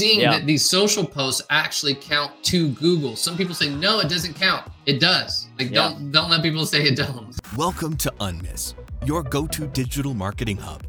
[0.00, 0.30] seeing Yeah.
[0.30, 3.16] that these social posts actually count to Google.
[3.16, 4.64] Some people say no, it doesn't count.
[4.86, 5.48] It does.
[5.58, 5.90] Like Yeah.
[5.90, 7.36] don't don't let people say it don't.
[7.54, 8.72] Welcome to Unmiss,
[9.04, 10.84] your go to digital marketing hub.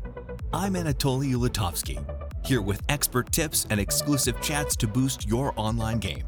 [0.54, 2.00] I'm Anatoly Ulatovsky,
[2.46, 6.24] here with expert tips and exclusive chats to boost your online game.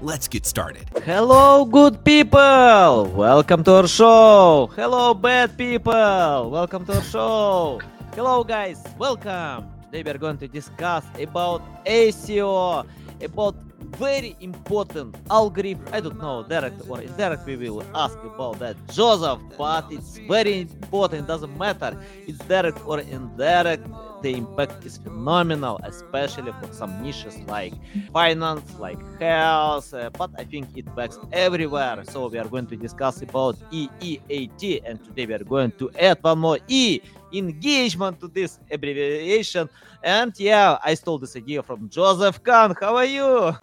[0.00, 0.88] Let's get started.
[1.04, 3.12] Hello, good people!
[3.14, 4.70] Welcome to our show!
[4.74, 6.48] Hello, bad people!
[6.50, 7.80] Welcome to our show!
[8.16, 8.82] Hello, guys!
[8.98, 9.71] Welcome!
[9.92, 12.86] Today we are going to discuss about SEO,
[13.20, 13.54] about
[13.98, 15.84] very important algorithm.
[15.92, 17.44] I don't know, direct or indirect.
[17.44, 19.38] We will ask about that, Joseph.
[19.58, 21.28] But it's very important.
[21.28, 21.94] Doesn't matter.
[22.26, 23.86] It's direct or indirect.
[24.22, 27.74] The impact is phenomenal, especially for some niches like
[28.12, 29.92] finance, like health.
[29.92, 32.04] uh, but I think it works everywhere.
[32.04, 36.18] So we are going to discuss about EEAT, and today we are going to add
[36.22, 37.00] one more E
[37.32, 39.68] engagement to this abbreviation.
[40.04, 42.76] And yeah, I stole this idea from Joseph Kahn.
[42.80, 43.56] How are you?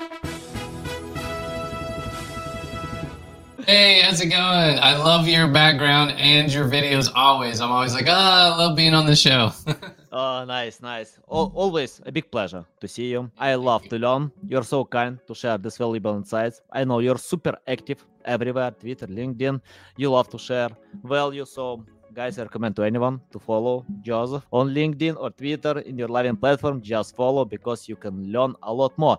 [3.65, 4.79] Hey, how's it going?
[4.79, 7.61] I love your background and your videos always.
[7.61, 9.53] I'm always like, oh, I love being on the show.
[10.11, 11.19] Oh, nice, nice.
[11.31, 13.29] Al always a big pleasure to see you.
[13.37, 14.31] I love to learn.
[14.47, 16.61] You're so kind to share these valuable insights.
[16.71, 19.61] I know you're super active everywhere Twitter, LinkedIn.
[19.97, 20.69] You love to share
[21.03, 21.45] value.
[21.45, 21.85] So,
[22.19, 26.35] guys, I recommend to anyone to follow Joseph on LinkedIn or Twitter in your loving
[26.35, 26.81] platform.
[26.81, 29.17] Just follow because you can learn a lot more.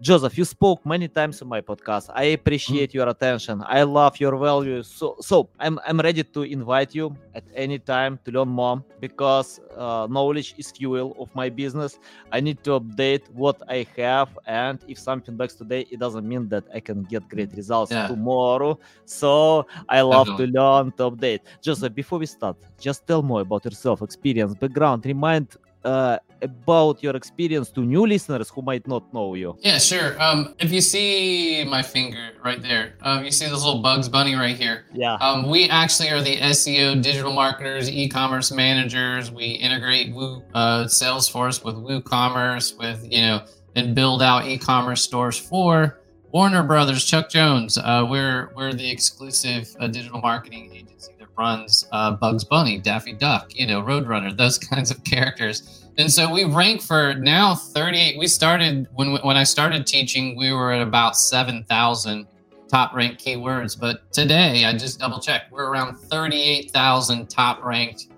[0.00, 2.08] Joseph, you spoke many times on my podcast.
[2.14, 3.64] I appreciate your attention.
[3.66, 4.86] I love your values.
[4.86, 9.58] So, so I'm I'm ready to invite you at any time to learn more because
[9.76, 11.98] uh, knowledge is fuel of my business.
[12.30, 16.48] I need to update what I have, and if something works today, it doesn't mean
[16.50, 18.06] that I can get great results Yeah.
[18.06, 18.78] tomorrow.
[19.04, 21.40] So I love to learn to update.
[21.60, 25.04] Joseph, before we start, just tell more about yourself, experience, background.
[25.06, 25.48] Remind
[25.84, 29.56] uh, about your experience to new listeners who might not know you.
[29.60, 30.20] yeah, sure.
[30.20, 34.34] Um, if you see my finger right there, um, you see this little Bugs Bunny
[34.34, 34.84] right here.
[34.92, 35.14] Yeah.
[35.14, 39.30] Um, we actually are the SEO digital marketers, e-commerce managers.
[39.30, 43.44] We integrate Woo uh, Salesforce with WooCommerce, with you know,
[43.76, 46.00] and build out e-commerce stores for
[46.32, 47.78] Warner Brothers, Chuck Jones.
[47.78, 53.54] Uh, we're we're the exclusive uh, digital marketing agency runs uh, Bugs Bunny, Daffy Duck,
[53.54, 55.84] you know, Roadrunner, those kinds of characters.
[55.98, 58.18] And so we rank for now 38.
[58.18, 62.26] We started when when I started teaching, we were at about 7,000
[62.68, 63.78] top ranked keywords.
[63.78, 68.08] But today, I just double checked, we're around 38,000 top ranked,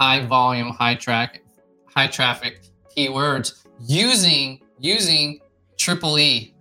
[0.00, 1.42] high volume, high track,
[1.86, 2.60] high traffic
[2.96, 5.40] keywords using using
[5.76, 6.54] triple E.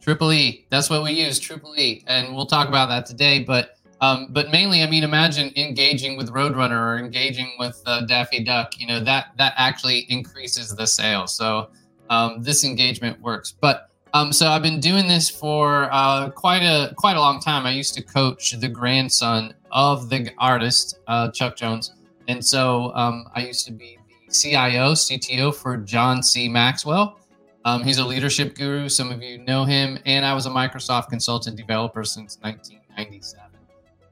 [0.00, 0.66] Triple E.
[0.70, 3.44] That's what we use, triple E, and we'll talk about that today.
[3.44, 8.42] But um, but mainly, I mean, imagine engaging with Roadrunner or engaging with uh, Daffy
[8.42, 8.72] Duck.
[8.76, 11.28] You know that that actually increases the sale.
[11.28, 11.70] So
[12.10, 13.54] um, this engagement works.
[13.60, 17.64] But um, so I've been doing this for uh, quite a quite a long time.
[17.64, 21.94] I used to coach the grandson of the artist uh, Chuck Jones,
[22.26, 26.48] and so um, I used to be the CIO CTO for John C.
[26.48, 27.20] Maxwell.
[27.64, 28.88] Um, he's a leadership guru.
[28.88, 33.41] Some of you know him, and I was a Microsoft consultant developer since 1997.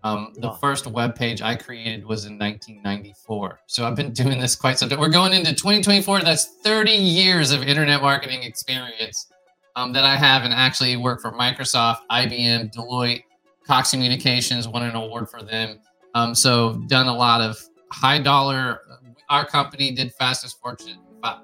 [0.02, 3.60] Um, the first web page I created was in 1994.
[3.66, 4.98] So I've been doing this quite some time.
[4.98, 6.20] We're going into 2024.
[6.20, 9.26] That's 30 years of internet marketing experience
[9.76, 13.24] um, that I have and actually work for Microsoft, IBM, Deloitte,
[13.66, 15.78] Cox Communications, won an award for them.
[16.14, 17.58] Um, so done a lot of
[17.92, 18.80] high dollar.
[19.28, 20.98] Our company did fastest fortune,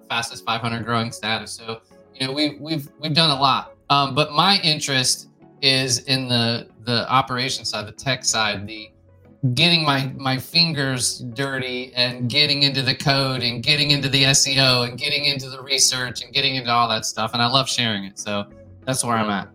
[0.09, 1.53] fastest 500 growing status.
[1.53, 1.81] So
[2.15, 3.75] you know we we've we've done a lot.
[3.91, 5.29] Um, but my interest
[5.63, 8.91] is in the the operation side, the tech side, the
[9.55, 14.89] getting my my fingers dirty and getting into the code and getting into the SEO
[14.89, 17.33] and getting into the research and getting into all that stuff.
[17.33, 18.19] And I love sharing it.
[18.19, 18.47] So
[18.85, 19.49] that's where I'm at.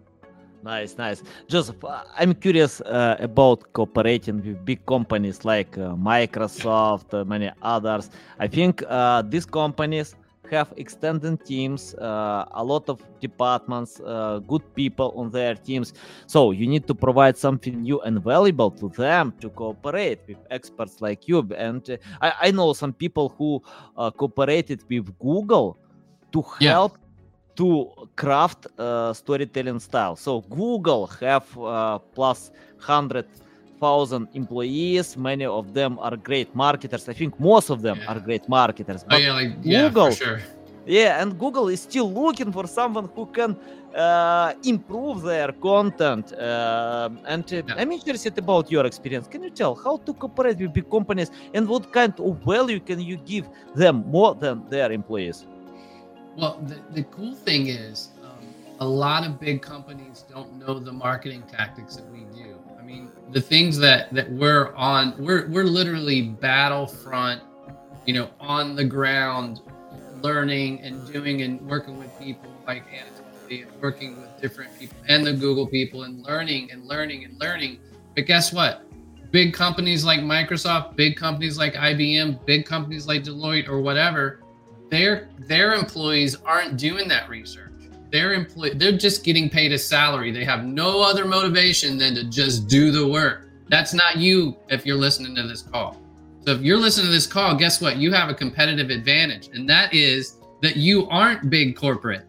[0.64, 1.24] Nice, nice.
[1.48, 1.84] Joseph,
[2.18, 8.12] I'm curious uh, about cooperating with big companies like uh, Microsoft, uh, many others.
[8.40, 10.16] I think uh, these companies
[10.52, 15.94] have extended teams, uh, a lot of departments, uh, good people on their teams.
[16.28, 21.02] So you need to provide something new and valuable to them to cooperate with experts
[21.02, 21.48] like you.
[21.58, 23.62] And uh, I, I know some people who
[23.98, 25.80] uh, cooperated with Google
[26.34, 26.80] to Yeah.
[26.82, 26.98] help
[27.58, 27.88] to
[28.18, 30.16] craft uh, storytelling style.
[30.16, 33.26] So Google have uh, plus hundred
[33.84, 35.08] thousand employees.
[35.30, 37.04] Many of them are great marketers.
[37.10, 38.10] I think most of them Yeah.
[38.12, 39.02] are great marketers.
[39.12, 40.12] Oh yeah, like yeah, Google.
[40.24, 40.40] sure.
[41.00, 43.52] yeah, and Google is still looking for someone who can
[44.06, 46.26] uh, improve their content.
[46.50, 47.80] Um and uh, Yeah.
[47.82, 49.26] I'm interested about your experience.
[49.34, 53.00] Can you tell how to cooperate with big companies and what kind of value can
[53.10, 53.46] you give
[53.82, 55.38] them more than their employees?
[56.40, 57.96] Well, the, the cool thing is,
[58.28, 58.46] um,
[58.80, 62.20] a lot of big companies don't know the marketing tactics that we do.
[62.20, 62.31] I mean,
[63.32, 67.42] the things that that we're on, we're we're literally battlefront,
[68.06, 69.62] you know, on the ground,
[70.22, 75.26] learning and doing and working with people like Anatoly and working with different people and
[75.26, 77.80] the Google people and learning and learning and learning.
[78.16, 78.84] But guess what?
[79.32, 84.42] Big companies like Microsoft, big companies like IBM, big companies like Deloitte or whatever,
[84.90, 87.71] their their employees aren't doing that research.
[88.12, 90.32] Their employee they're just getting paid a salary.
[90.32, 93.50] They have no other motivation than to just do the work.
[93.70, 95.98] That's not you if you're listening to this call.
[96.46, 97.98] So if you're listening to this call, guess what?
[97.98, 102.26] You have a competitive advantage, and that is that you aren't big corporate.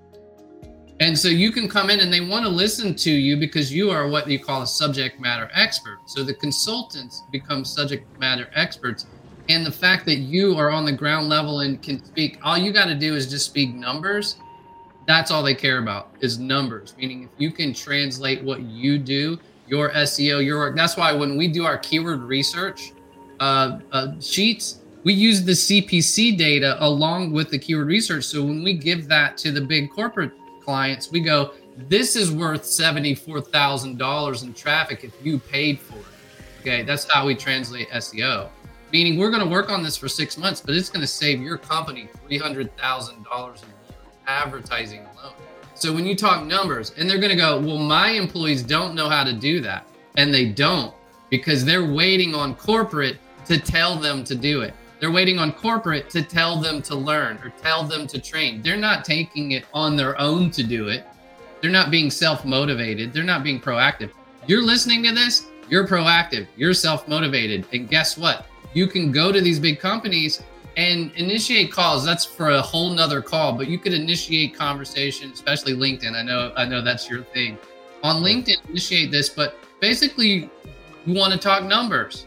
[1.00, 3.90] And so you can come in and they want to listen to you because you
[3.90, 5.99] are what you call a subject matter expert.
[6.06, 9.06] So the consultants become subject matter experts.
[9.49, 12.73] And the fact that you are on the ground level and can speak, all you
[12.73, 14.37] got to do is just speak numbers.
[15.06, 16.94] That's all they care about is numbers.
[16.96, 20.76] Meaning, if you can translate what you do, your SEO, your work.
[20.76, 22.93] That's why when we do our keyword research
[23.40, 28.25] uh, uh, sheets, we use the CPC data along with the keyword research.
[28.25, 30.32] So when we give that to the big corporate
[30.62, 36.05] clients, we go, this is worth $74,000 in traffic if you paid for it.
[36.60, 38.48] Okay, that's how we translate SEO.
[38.93, 41.40] Meaning we're going to work on this for six months, but it's going to save
[41.40, 43.81] your company $300,000 a year
[44.26, 45.34] advertising alone.
[45.74, 49.08] So when you talk numbers, and they're going to go, well, my employees don't know
[49.08, 49.86] how to do that.
[50.16, 50.94] And they don't
[51.30, 54.74] because they're waiting on corporate to tell them to do it.
[55.00, 58.62] They're waiting on corporate to tell them to learn or tell them to train.
[58.62, 61.04] They're not taking it on their own to do it.
[61.60, 63.12] They're not being self motivated.
[63.12, 64.10] They're not being proactive.
[64.46, 67.66] You're listening to this, you're proactive, you're self motivated.
[67.72, 68.46] And guess what?
[68.74, 70.42] You can go to these big companies
[70.76, 72.04] and initiate calls.
[72.04, 76.14] That's for a whole nother call, but you could initiate conversation, especially LinkedIn.
[76.14, 77.58] I know, I know that's your thing.
[78.02, 80.50] On LinkedIn, initiate this, but basically,
[81.06, 82.26] you want to talk numbers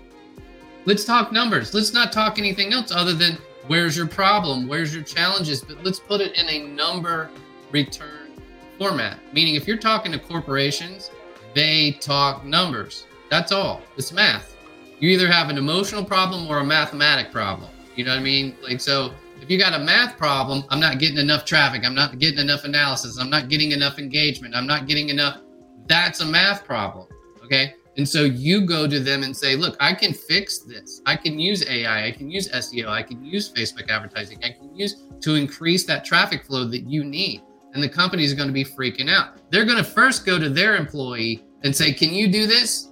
[0.87, 1.73] Let's talk numbers.
[1.73, 5.99] Let's not talk anything else other than where's your problem, where's your challenges, but let's
[5.99, 7.31] put it in a number
[7.71, 8.39] return
[8.77, 9.17] format.
[9.33, 11.09] Meaning, if you're talking to corporations,
[11.55, 13.07] they talk numbers.
[13.31, 13.81] That's all.
[13.97, 14.55] It's math.
[14.99, 17.71] You either have an emotional problem or a mathematic problem.
[17.95, 18.55] You know what I mean?
[18.61, 21.83] Like, so if you got a math problem, I'm not getting enough traffic.
[21.85, 23.17] I'm not getting enough analysis.
[23.19, 24.55] I'm not getting enough engagement.
[24.55, 25.41] I'm not getting enough.
[25.87, 27.07] That's a math problem.
[27.43, 27.75] Okay.
[27.97, 31.01] And so you go to them and say, look, I can fix this.
[31.05, 32.07] I can use AI.
[32.07, 32.87] I can use SEO.
[32.87, 34.43] I can use Facebook advertising.
[34.43, 37.41] I can use to increase that traffic flow that you need.
[37.73, 39.37] And the company is going to be freaking out.
[39.49, 42.91] They're going to first go to their employee and say, can you do this?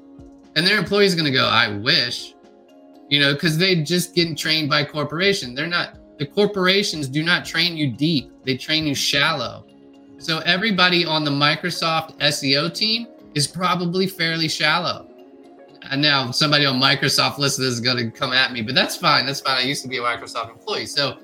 [0.56, 2.36] And their employee is going to go, I wish,
[3.14, 5.54] you know, because they just getting trained by corporation.
[5.54, 8.32] They're not, the corporations do not train you deep.
[8.44, 9.68] They train you shallow.
[10.18, 13.06] So everybody on the Microsoft SEO team
[13.36, 15.12] is probably fairly shallow.
[15.92, 19.28] And now somebody on Microsoft listen is going to come at me, but that's fine.
[19.28, 19.58] That's fine.
[19.58, 21.20] I used to be a Microsoft employee, so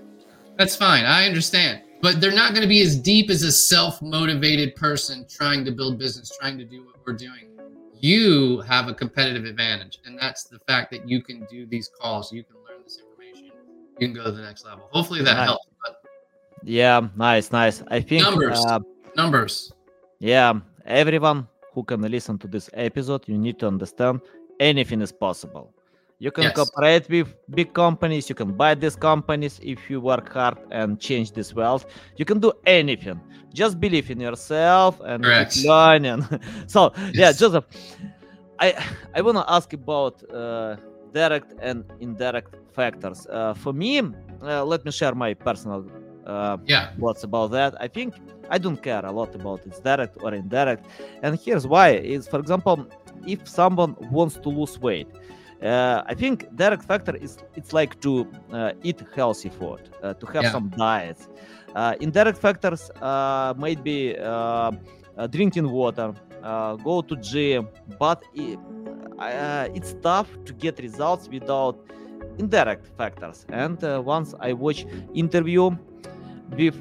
[0.59, 1.05] that's fine.
[1.05, 1.81] I understand.
[2.03, 5.97] But they're not going to be as deep as a self-motivated person trying to build
[5.97, 7.48] business, trying to do what we're doing.
[8.01, 12.31] You have a competitive advantage, and that's the fact that you can do these calls.
[12.31, 13.51] You can learn this information.
[13.99, 14.87] You can go to the next level.
[14.91, 15.47] Hopefully that nice.
[15.47, 15.67] helps.
[15.85, 16.01] But
[16.63, 17.83] yeah, nice, nice.
[17.89, 18.79] I think numbers, uh,
[19.17, 19.73] numbers.
[20.19, 20.53] Yeah,
[20.85, 24.21] everyone who can listen to this episode, you need to understand
[24.59, 25.73] anything is possible.
[26.19, 26.55] You can yes.
[26.55, 31.31] cooperate with big companies, you can buy these companies if you work hard and change
[31.31, 31.85] this wealth.
[32.17, 33.21] You can do anything.
[33.53, 36.25] Just believe in yourself and keep learning.
[36.67, 37.15] so, yes.
[37.15, 37.65] yeah, Joseph,
[38.59, 38.75] I
[39.15, 40.75] I want to ask about uh,
[41.13, 43.25] direct and indirect factors.
[43.27, 45.85] Uh, for me, uh, let me share my personal
[46.25, 48.13] uh, yeah what's about that i think
[48.49, 50.85] i don't care a lot about it's direct or indirect
[51.23, 52.87] and here's why is for example
[53.25, 55.07] if someone wants to lose weight
[55.63, 60.25] uh, I think direct factor is it's like to uh, eat healthy food, uh, to
[60.27, 60.51] have yeah.
[60.51, 61.27] some diets.
[61.75, 64.71] Uh, indirect factors uh, might be uh,
[65.29, 66.13] drinking water,
[66.83, 67.67] go to gym,
[67.99, 68.57] but it,
[69.75, 71.77] it's tough to get results without
[72.37, 73.45] indirect factors.
[73.49, 75.71] And once I watch interview
[76.57, 76.79] with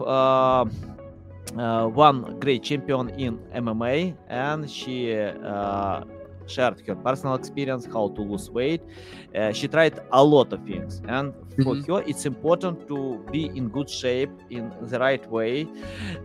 [1.54, 6.04] one great champion in MMA, and she uh,
[6.48, 8.82] shared her personal experience how to lose weight.
[9.34, 11.92] Uh, she tried a lot of things, and for mm-hmm.
[11.92, 15.66] her, it's important to be in good shape in the right way.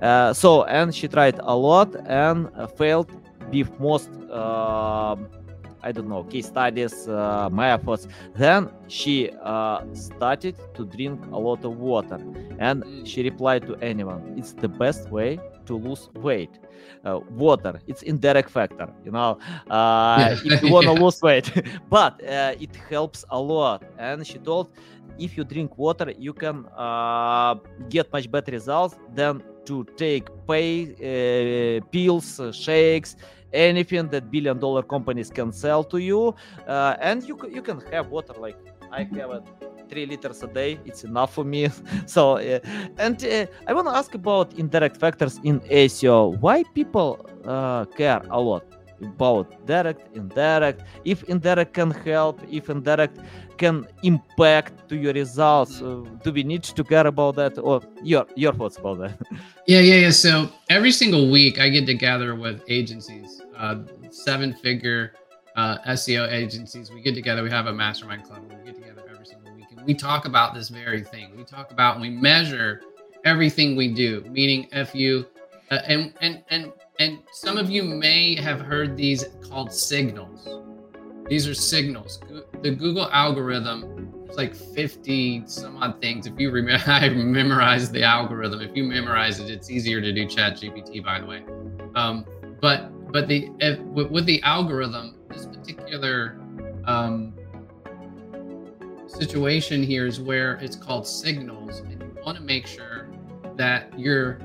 [0.02, 3.12] Uh, so, and she tried a lot and failed
[3.52, 4.10] with most
[5.84, 8.08] I don't know, case studies, uh, methods.
[8.36, 12.20] Then she uh, started to drink a lot of water,
[12.60, 16.60] and she replied to anyone, "It's the best way to lose weight.
[17.06, 19.38] Uh, water, it's indirect factor, you know.
[19.70, 21.52] Uh, if you want to lose weight,
[21.90, 24.70] but uh, it helps a lot." And she told,
[25.18, 27.56] if you drink water, you can uh,
[27.90, 33.16] get much better results than to take pay uh, pills, uh, shakes,
[33.54, 36.36] anything that billion dollar companies can sell to you,
[36.68, 38.58] uh, and you you can have water like
[38.92, 39.44] I have it
[39.90, 40.80] three liters a day.
[40.86, 41.70] It's enough for me.
[42.06, 42.60] so, uh,
[42.98, 46.40] and uh, I want to ask about indirect factors in SEO.
[46.40, 48.73] Why people uh, care a lot
[49.06, 50.84] about direct, indirect?
[51.06, 53.20] If indirect can help, if indirect
[53.58, 57.58] can impact to your results, uh, do we need to care about that?
[57.58, 59.20] Or your your thoughts about that?
[59.66, 60.10] Yeah, yeah, yeah.
[60.10, 63.76] So every single week, I get together with agencies, uh,
[64.10, 65.14] seven figure
[65.56, 66.92] uh, SEO agencies.
[66.92, 69.86] We get together, we have a mastermind club, we get together every single week, and
[69.86, 71.36] we talk about this very thing.
[71.38, 72.82] We talk about and we measure
[73.26, 75.26] everything we do, meaning FU.
[75.72, 80.48] Uh, and, and, and, and some of you may have heard these called signals.
[81.28, 82.20] These are signals.
[82.62, 86.26] The Google algorithm it's like 50 some odd things.
[86.26, 88.62] If you remember, I memorized the algorithm.
[88.62, 91.44] If you memorize it, it's easier to do Chat GPT, by the way.
[91.94, 92.26] Um,
[92.60, 96.42] but but the if, with, the algorithm, this particular
[96.86, 97.32] um,
[99.06, 103.10] situation here is where it's called signals, and you want to make sure
[103.56, 104.40] that you're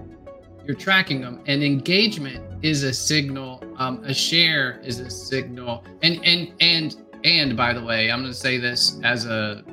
[0.69, 1.41] you're tracking them.
[1.47, 3.65] And engagement is a signal.
[3.79, 5.83] Um, a share is a signal.
[6.03, 6.95] And and and
[7.25, 9.65] and by the way, I'm going to say this as a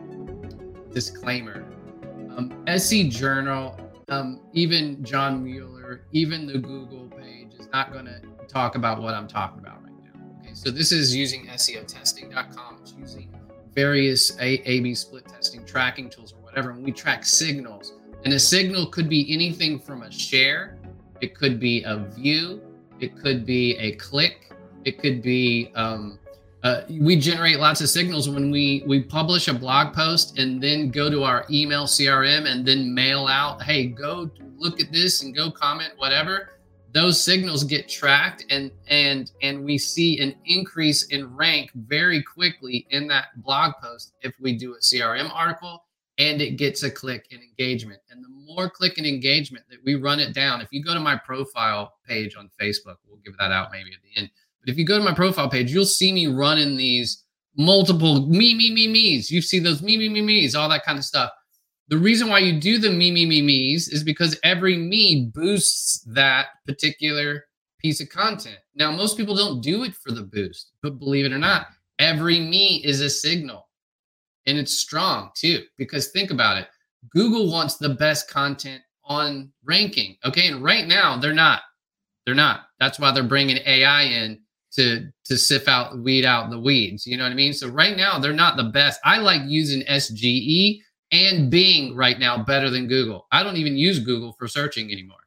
[0.91, 1.65] disclaimer.
[2.35, 8.21] Um, SC Journal, um, even John Mueller, even the Google page is not going to
[8.47, 10.39] talk about what I'm talking about right now.
[10.39, 12.77] Okay, so this is using SEOtesting.com.
[12.81, 13.35] It's using
[13.73, 17.93] various A- A/B split testing tracking tools or whatever, and we track signals.
[18.23, 20.74] And a signal could be anything from a share,
[21.25, 22.61] it could be a view,
[22.99, 24.51] it could be a click,
[24.83, 26.19] it could be um,
[26.63, 30.89] uh, we generate lots of signals when we we publish a blog post and then
[30.89, 35.35] go to our email crm and then mail out hey go look at this and
[35.35, 36.49] go comment whatever.
[36.93, 42.87] Those signals get tracked and and and we see an increase in rank very quickly
[42.91, 45.83] in that blog post if we do a crm article
[46.17, 49.95] and it gets a click and engagement and the more click and engagement that we
[49.95, 53.51] run it down if you go to my profile page on facebook we'll give that
[53.51, 54.29] out maybe at the end
[54.65, 57.23] but if you go to my profile page, you'll see me running these
[57.55, 59.29] multiple me, me, me, me's.
[59.29, 61.29] You see those me, me, me, me's, all that kind of stuff.
[61.89, 66.01] The reason why you do the me, me, me, me's is because every me boosts
[66.07, 67.45] that particular
[67.79, 68.57] piece of content.
[68.73, 71.67] Now, most people don't do it for the boost, but believe it or not,
[71.99, 73.69] every me is a signal.
[74.47, 76.67] And it's strong too, because think about it.
[77.09, 80.17] Google wants the best content on ranking.
[80.25, 80.47] Okay.
[80.47, 81.61] And right now, they're not.
[82.25, 82.61] They're not.
[82.79, 84.39] That's why they're bringing AI in
[84.75, 87.97] to to sift out weed out the weeds you know what i mean so right
[87.97, 90.79] now they're not the best i like using sge
[91.11, 95.17] and bing right now better than google i don't even use google for searching anymore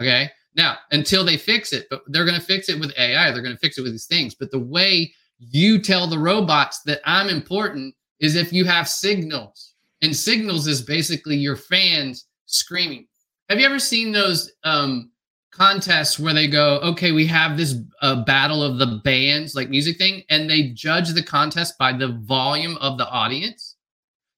[0.00, 3.42] okay now until they fix it but they're going to fix it with ai they're
[3.42, 7.00] going to fix it with these things but the way you tell the robots that
[7.04, 13.06] i'm important is if you have signals and signals is basically your fans screaming
[13.50, 15.12] have you ever seen those um
[15.52, 19.98] contests where they go, okay, we have this uh, battle of the bands, like music
[19.98, 23.76] thing, and they judge the contest by the volume of the audience.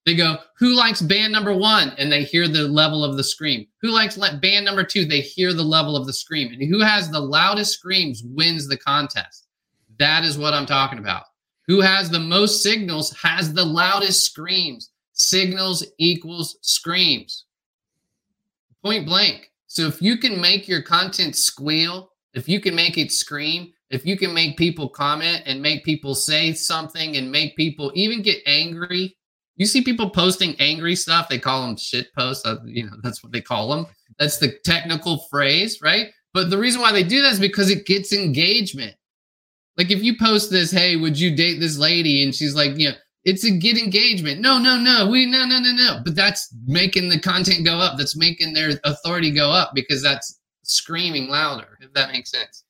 [0.04, 1.92] They go, who likes band number one?
[1.96, 3.66] And they hear the level of the scream.
[3.80, 5.06] Who likes band number two?
[5.06, 6.52] They hear the level of the scream.
[6.52, 9.46] And who has the loudest screams wins the contest.
[9.98, 11.22] That is what I'm talking about.
[11.66, 14.90] Who has the most signals has the loudest screams.
[15.12, 17.44] Signals equals screams.
[18.82, 19.50] Point blank.
[19.66, 24.04] So if you can make your content squeal, if you can make it scream, if
[24.04, 28.42] you can make people comment and make people say something and make people even get
[28.46, 29.16] angry,
[29.56, 31.28] you see people posting angry stuff.
[31.28, 32.44] They call them shit posts.
[32.64, 33.86] You know, that's what they call them.
[34.18, 36.08] That's the technical phrase, right?
[36.32, 38.96] But the reason why they do that is because it gets engagement.
[39.76, 42.22] Like if you post this, hey, would you date this lady?
[42.22, 44.40] And she's like, you know, it's a get engagement.
[44.40, 45.08] No, no, no.
[45.08, 46.00] We no, no, no, no.
[46.04, 47.96] But that's making the content go up.
[47.96, 52.64] That's making their authority go up because that's screaming louder, if that makes sense.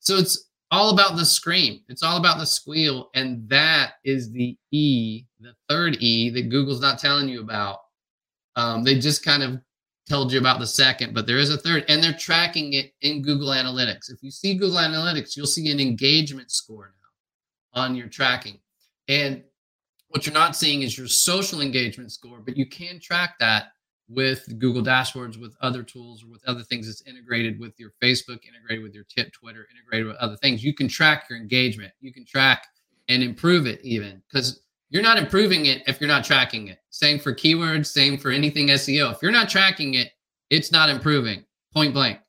[0.00, 1.80] So it's all about the scream.
[1.88, 3.10] It's all about the squeal.
[3.14, 7.78] And that is the E, the third E that Google's not telling you about.
[8.56, 9.60] Um, they just kind of
[10.08, 13.22] told you about the second, but there is a third, and they're tracking it in
[13.22, 14.10] Google Analytics.
[14.10, 16.92] If you see Google Analytics, you'll see an engagement score
[17.74, 17.80] now.
[17.82, 18.58] on your tracking.
[19.08, 19.42] And
[20.08, 23.72] what you're not seeing is your social engagement score, but you can track that
[24.08, 28.40] with Google Dashboards, with other tools, or with other things that's integrated with your Facebook,
[28.46, 30.64] integrated with your tip, Twitter, integrated with other things.
[30.64, 31.92] You can track your engagement.
[32.00, 32.66] You can track
[33.08, 36.78] and improve it even because you're not improving it if you're not tracking it.
[36.90, 39.12] Same for keywords, same for anything SEO.
[39.12, 40.08] If you're not tracking it,
[40.50, 41.44] it's not improving.
[41.74, 42.20] Point blank.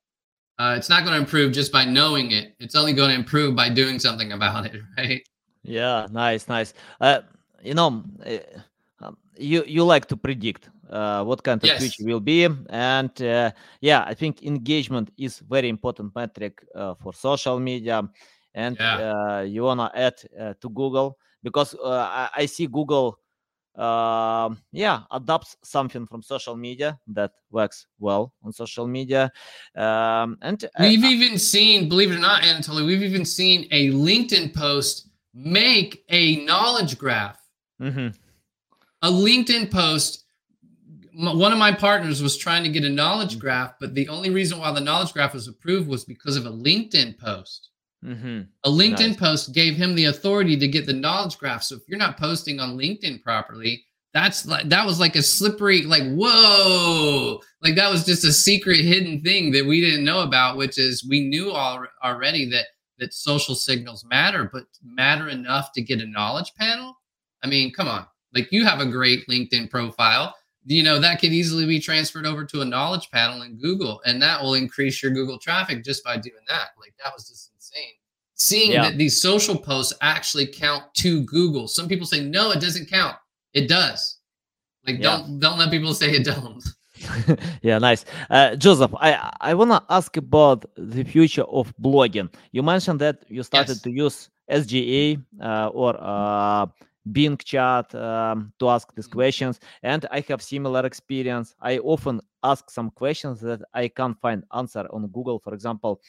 [0.58, 2.54] Uh, it's not going to improve just by knowing it.
[2.60, 5.22] It's only going to improve by doing something about it, right?
[5.64, 6.74] Yeah, nice, nice.
[7.00, 7.22] Uh,
[7.64, 11.80] you know, uh, you you like to predict uh, what kind of Yes.
[11.80, 13.52] future will be, and uh,
[13.82, 18.04] yeah, I think engagement is very important metric uh, for social media,
[18.54, 19.40] and Yeah.
[19.40, 23.20] uh, you wanna add uh, to Google because uh, I, I see Google.
[24.74, 29.32] yeah adopts something from social media that works well on social media
[29.76, 33.90] um and I- We've even seen, believe it or not, Anatoly, we've even seen a
[33.92, 37.40] LinkedIn post make a knowledge graph.
[37.80, 38.14] Mhm.
[39.04, 40.26] A LinkedIn post.
[41.14, 44.60] One of my partners was trying to get a knowledge graph, but the only reason
[44.60, 47.70] why the knowledge graph was approved was because of a LinkedIn post.
[48.04, 48.48] Mhm.
[48.64, 49.18] A LinkedIn Nice.
[49.18, 51.64] post gave him the authority to get the knowledge graph.
[51.64, 55.84] So if you're not posting on LinkedIn properly, that's like that was like a slippery,
[55.84, 60.58] like whoa, like that was just a secret hidden thing that we didn't know about.
[60.58, 62.68] Which is we knew all, already that
[63.00, 66.98] that social signals matter, but matter enough to get a knowledge panel.
[67.44, 70.34] I mean, come on, like you have a great LinkedIn profile.
[70.66, 74.22] You know that could easily be transferred over to a knowledge panel in Google, and
[74.22, 76.70] that will increase your Google traffic just by doing that.
[76.80, 77.49] Like that was just
[78.40, 78.84] seeing Yeah.
[78.90, 81.68] that these social posts actually count to Google.
[81.68, 83.16] Some people say no, it doesn't count.
[83.54, 84.20] It does.
[84.88, 85.18] Like Yeah.
[85.18, 86.64] don't don't let people say it don't.
[87.62, 88.06] yeah, nice.
[88.30, 89.10] Uh, Joseph, I
[89.42, 92.30] I wanna ask about the future of blogging.
[92.52, 93.82] You mentioned that you started Yes.
[93.84, 96.66] to use SGA uh, or uh,
[97.12, 99.14] Bing Chat um, to ask these Mhm.
[99.20, 101.56] questions, and I have similar experience.
[101.62, 105.40] I often ask some questions that I can't find answer on Google.
[105.40, 106.02] For example,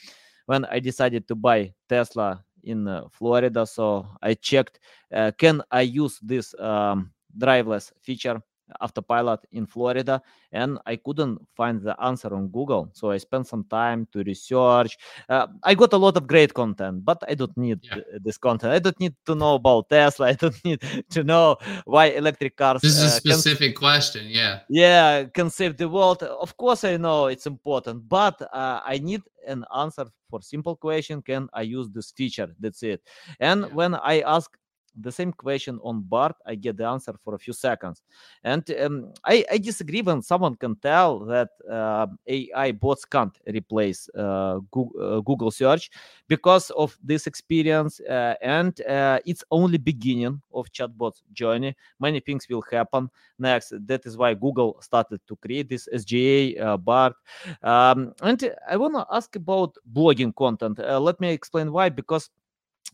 [0.51, 4.81] when I decided to buy Tesla in uh, Florida, so I checked,
[5.15, 8.43] uh, can I use this um, driveless feature
[8.81, 10.23] autopilot in Florida?
[10.53, 12.91] and I couldn't find the answer on Google.
[12.93, 14.99] So I spent some time to research.
[15.29, 17.99] Uh, I got a lot of great content, but I don't need Yeah.
[18.21, 18.73] this content.
[18.73, 20.29] I don't need to know about Tesla.
[20.33, 20.81] I don't need
[21.11, 22.83] to know why electric cars.
[22.83, 24.27] This is a uh, can- specific question.
[24.29, 24.61] Yeah.
[24.69, 26.23] yeah, can save the world.
[26.23, 31.23] Of course, I know it's important, but uh, I need an answer for simple question.
[31.23, 32.55] Can I use this feature?
[32.59, 33.01] That's it.
[33.39, 33.69] And Yeah.
[33.73, 34.51] when I ask
[34.99, 38.03] the same question on Bard, I get the answer for a few seconds.
[38.45, 44.09] And um, I, I disagree when someone can tell that uh, AI bots can't replace
[44.11, 45.91] uh, Google, uh, Google search
[46.29, 48.01] because of this experience.
[48.01, 51.77] Uh, and uh, it's only beginning of chatbot journey.
[52.01, 53.73] Many things will happen next.
[53.87, 57.15] That is why Google started to create this SGA Bard.
[57.63, 60.79] Um, and I want to ask about blogging content.
[60.79, 61.89] Let me explain why.
[61.89, 62.31] Because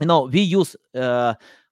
[0.00, 0.76] you know we use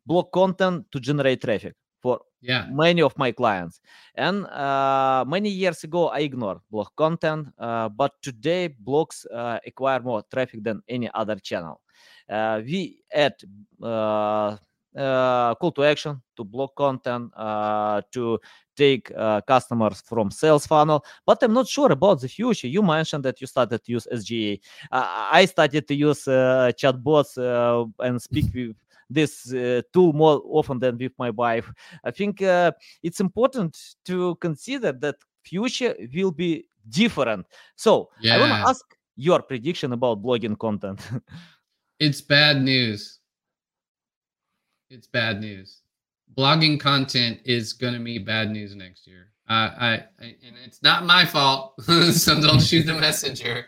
[0.07, 2.67] blog content to generate traffic for Yeah.
[2.69, 3.81] many of my clients.
[4.14, 10.01] And uh, many years ago i ignored blog content uh, but today blogs uh, acquire
[10.01, 11.81] more traffic than any other channel.
[12.29, 13.35] Uh, we add
[13.83, 14.57] uh,
[14.97, 18.38] uh, call to action to blog content uh, to
[18.77, 21.05] take uh, customers from sales funnel.
[21.27, 22.69] But i'm not sure about the future.
[22.69, 24.61] You mentioned that you started to use sga
[24.93, 28.77] uh, i started to use uh, chatbots uh, and speak with
[29.14, 31.70] this uh, tool more often than with my wife
[32.05, 32.72] i think uh,
[33.03, 33.72] it's important
[34.05, 37.46] to consider that future will be different
[37.77, 38.85] so i want to ask
[39.16, 41.00] your prediction about blogging content
[42.00, 43.20] It's bad news.
[44.90, 45.81] It's bad news.
[46.37, 49.29] Blogging content is going to be bad news next year.
[49.48, 51.81] Uh, I, I and it's not my fault,
[52.12, 53.66] so don't shoot the messenger.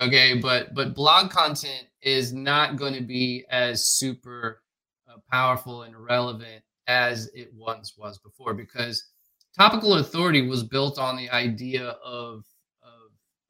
[0.00, 4.62] Okay, but but blog content is not going to be as super
[5.30, 9.04] powerful and relevant as it once was before because
[9.56, 12.44] topical authority was built on the idea of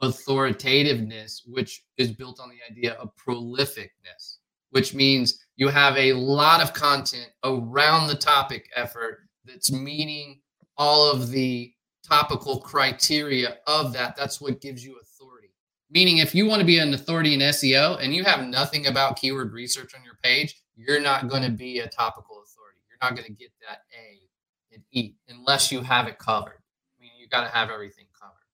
[0.01, 4.39] of authoritativeness, which is built on the idea of prolificness,
[4.71, 10.41] which means you have a lot of content around the topic effort that's meeting
[10.77, 11.73] all of the
[12.05, 14.17] topical criteria of that.
[14.17, 15.49] That's what gives you authority.
[15.91, 19.17] Meaning, if you want to be an authority in SEO and you have nothing about
[19.17, 22.79] keyword research on your page, you're not going to be a topical authority.
[22.89, 26.61] You're not going to get that A and E unless you have it covered.
[26.99, 28.47] I mean, you got to have everything covered.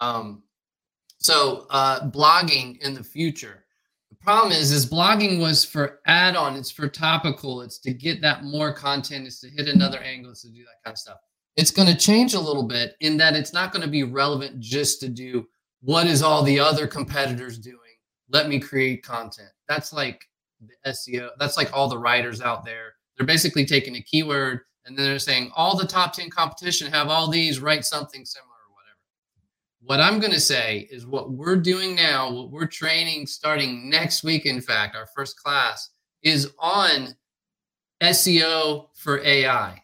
[0.00, 0.42] Um,
[1.18, 3.64] so, uh, blogging in the future,
[4.10, 6.56] The problem is is blogging was for add-on.
[6.56, 7.60] It's for topical.
[7.60, 9.26] It's to get that more content.
[9.26, 10.30] It's to hit another angle.
[10.30, 11.18] It's to do that kind of stuff.
[11.56, 14.60] It's going to change a little bit in that it's not going to be relevant
[14.60, 15.46] just to do
[15.80, 17.76] what is all the other competitors doing.
[18.30, 19.50] Let me create content.
[19.68, 20.24] That's like
[20.66, 24.96] the seo that's like all the writers out there they're basically taking a keyword and
[24.96, 28.74] then they're saying all the top 10 competition have all these write something similar or
[28.74, 28.96] whatever.
[29.80, 34.24] what I'm going to say is what we're doing now, what we're training starting next
[34.24, 35.90] week, in fact, our first class
[36.22, 37.14] is on
[38.00, 39.82] SEO for AI,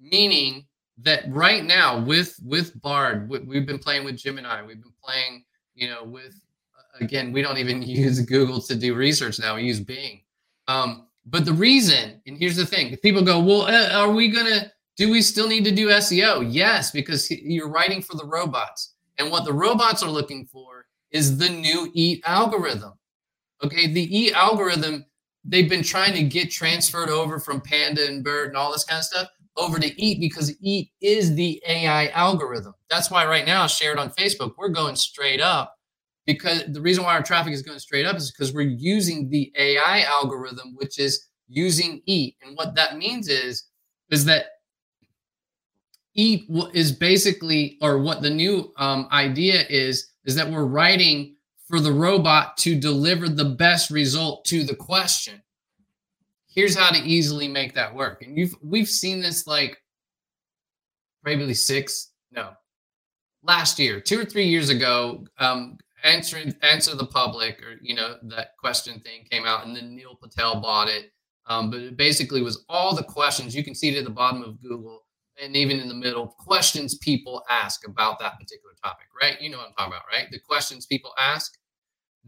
[0.00, 0.66] meaning
[1.02, 5.88] that right now with with Bard, we've been playing with Gemini, we've been playing, you
[5.88, 6.34] know, with
[7.00, 10.22] again, we don't even use Google to do research now; we use Bing.
[10.68, 14.72] Um, but the reason, and here's the thing: people go, "Well, uh, are we gonna?"
[14.96, 16.46] Do we still need to do SEO?
[16.50, 18.96] Yes, because you're writing for the robots.
[19.18, 22.92] And what the robots are looking for is the new EAT algorithm.
[23.64, 25.06] Okay, the EAT algorithm,
[25.44, 28.98] they've been trying to get transferred over from Panda and BERT and all this kind
[28.98, 32.74] of stuff over to EAT because EAT is the AI algorithm.
[32.88, 35.76] That's why right now, shared on Facebook, we're going straight up
[36.32, 39.52] because the reason why our traffic is going straight up is because we're using the
[39.56, 42.36] AI algorithm, which is using EAT.
[42.42, 43.64] And what that means is,
[44.10, 44.46] is that
[46.14, 51.36] eat is basically or what the new um, idea is is that we're writing
[51.68, 55.40] for the robot to deliver the best result to the question
[56.48, 59.80] here's how to easily make that work and you've we've seen this like
[61.22, 62.50] probably six no
[63.44, 68.16] last year two or three years ago um answering answer the public or you know
[68.22, 71.12] that question thing came out and then neil patel bought it
[71.46, 74.60] um, but it basically was all the questions you can see to the bottom of
[74.62, 75.02] google
[75.42, 79.40] and even in the middle, questions people ask about that particular topic, right?
[79.40, 80.30] You know what I'm talking about, right?
[80.30, 81.56] The questions people ask.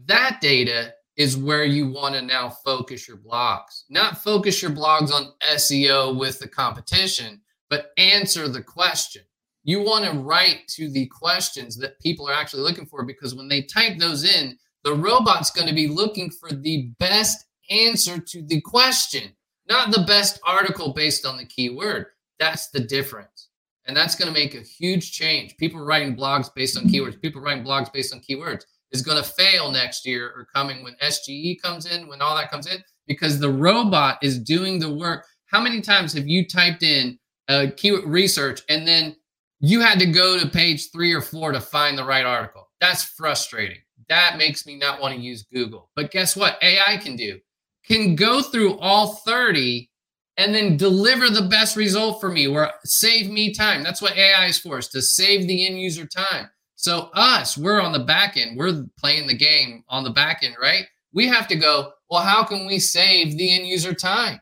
[0.05, 5.11] That data is where you want to now focus your blogs, not focus your blogs
[5.11, 9.21] on SEO with the competition, but answer the question.
[9.63, 13.47] You want to write to the questions that people are actually looking for because when
[13.47, 18.41] they type those in, the robot's going to be looking for the best answer to
[18.41, 19.31] the question,
[19.69, 22.07] not the best article based on the keyword.
[22.39, 23.49] That's the difference.
[23.85, 25.57] And that's going to make a huge change.
[25.57, 29.29] People writing blogs based on keywords, people writing blogs based on keywords is going to
[29.29, 33.39] fail next year or coming when SGE comes in, when all that comes in, because
[33.39, 35.25] the robot is doing the work.
[35.47, 39.15] How many times have you typed in uh, keyword research and then
[39.69, 42.69] you had to go to page three or four to find the right article?
[42.81, 43.79] That's frustrating.
[44.09, 45.89] That makes me not want to use Google.
[45.95, 46.57] But guess what?
[46.61, 47.39] AI can do
[47.85, 49.89] can go through all 30
[50.37, 53.83] and then deliver the best result for me or save me time.
[53.83, 56.49] That's what AI is for, is to save the end user time.
[56.75, 60.55] So us, we're on the back end, we're playing the game on the back end,
[60.61, 60.85] right?
[61.13, 64.41] We have to go, well, how can we save the end user time?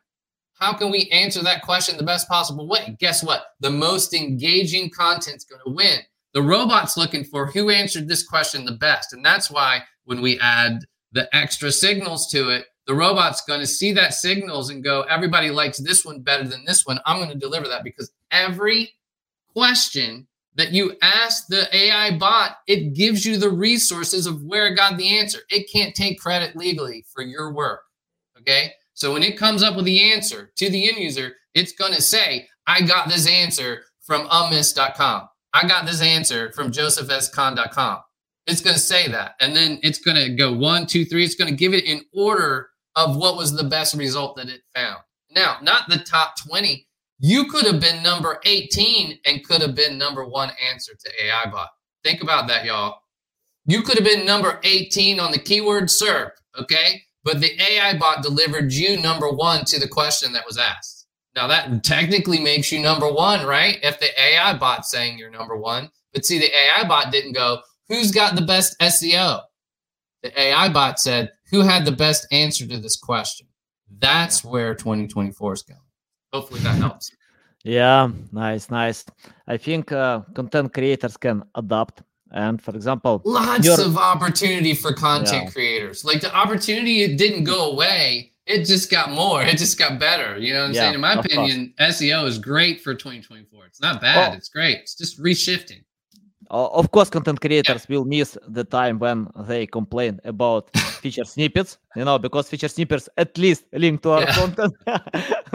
[0.62, 2.96] How can we answer that question the best possible way?
[3.00, 3.46] Guess what?
[3.62, 6.02] The most engaging content's going to win.
[6.36, 9.12] The robot's looking for who answered this question the best.
[9.12, 13.66] And that's why when we add the extra signals to it, the robot's going to
[13.66, 17.00] see that signals and go, everybody likes this one better than this one.
[17.08, 18.92] I'm going to deliver that because every
[19.54, 24.76] question that you ask the AI bot, it gives you the resources of where it
[24.76, 25.40] got the answer.
[25.50, 27.82] It can't take credit legally for your work.
[28.38, 28.74] Okay.
[28.94, 32.02] So when it comes up with the answer to the end user, it's going to
[32.02, 35.28] say, I got this answer from unmiss.com.
[35.54, 38.00] I got this answer from josephscon.com.
[38.48, 39.34] It's going to say that.
[39.40, 41.24] And then it's going to go one, two, three.
[41.24, 44.62] It's going to give it in order of what was the best result that it
[44.76, 44.98] found.
[45.30, 46.88] Now, not the top 20.
[47.20, 51.50] You could have been number 18 and could have been number one answer to AI
[51.52, 51.70] bot.
[52.04, 52.98] Think about that, y'all.
[53.66, 57.04] You could have been number 18 on the keyword SERP, okay?
[57.24, 61.08] But the AI bot delivered you number one to the question that was asked.
[61.36, 63.78] Now, that technically makes you number one, right?
[63.84, 65.90] If the AI bot saying you're number one.
[66.14, 69.42] But see, the AI bot didn't go, who's got the best SEO?
[70.24, 73.48] The AI bot said, who had the best answer to this question?
[74.00, 75.80] That's where 2024 is going.
[76.34, 77.12] Hopefully that helps.
[77.64, 79.06] Yeah, nice, nice.
[79.48, 82.02] I think uh, content creators can adapt.
[82.32, 85.52] And for example, lots of opportunity for content yeah.
[85.52, 86.06] creators.
[86.06, 89.44] Like the opportunity it didn't go away, it just got more.
[89.52, 90.38] It just got better.
[90.38, 90.94] You know what I'm yeah, saying?
[90.96, 92.00] In my opinion, course.
[92.00, 93.66] SEO is great for 2024.
[93.66, 94.32] It's not bad.
[94.32, 94.36] Oh.
[94.38, 94.78] It's great.
[94.80, 95.84] It's just reshifting.
[96.52, 100.70] Of course, content creators will miss the time when they complain about
[101.02, 104.34] feature snippets, you know, because feature snippets at least link to our Yeah.
[104.36, 104.74] content.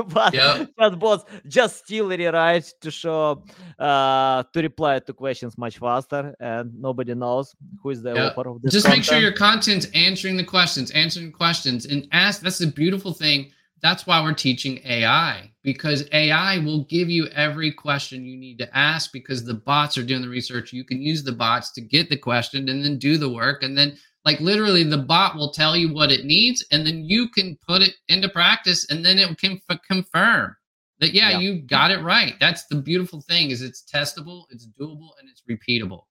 [0.08, 0.68] but Yep.
[0.78, 3.44] chatbots just still rewrite to show,
[3.78, 8.26] uh, to reply to questions much faster, and nobody knows who is the Yeah.
[8.28, 8.72] author of this.
[8.72, 13.12] just make sure your content's answering the questions answering questions and ask that's the beautiful
[13.12, 13.50] thing
[13.86, 18.76] that's why we're teaching ai because ai will give you every question you need to
[18.76, 20.72] ask because the bots are doing the research.
[20.72, 23.62] You can use the bots to get the question and then do the work.
[23.62, 27.28] And then like literally the bot will tell you what it needs and then you
[27.28, 30.56] can put it into practice and then it can f- confirm
[31.00, 31.38] that yeah, Yeah.
[31.38, 32.34] you got it right.
[32.40, 36.02] That's the beautiful thing is it's testable it's doable and it's repeatable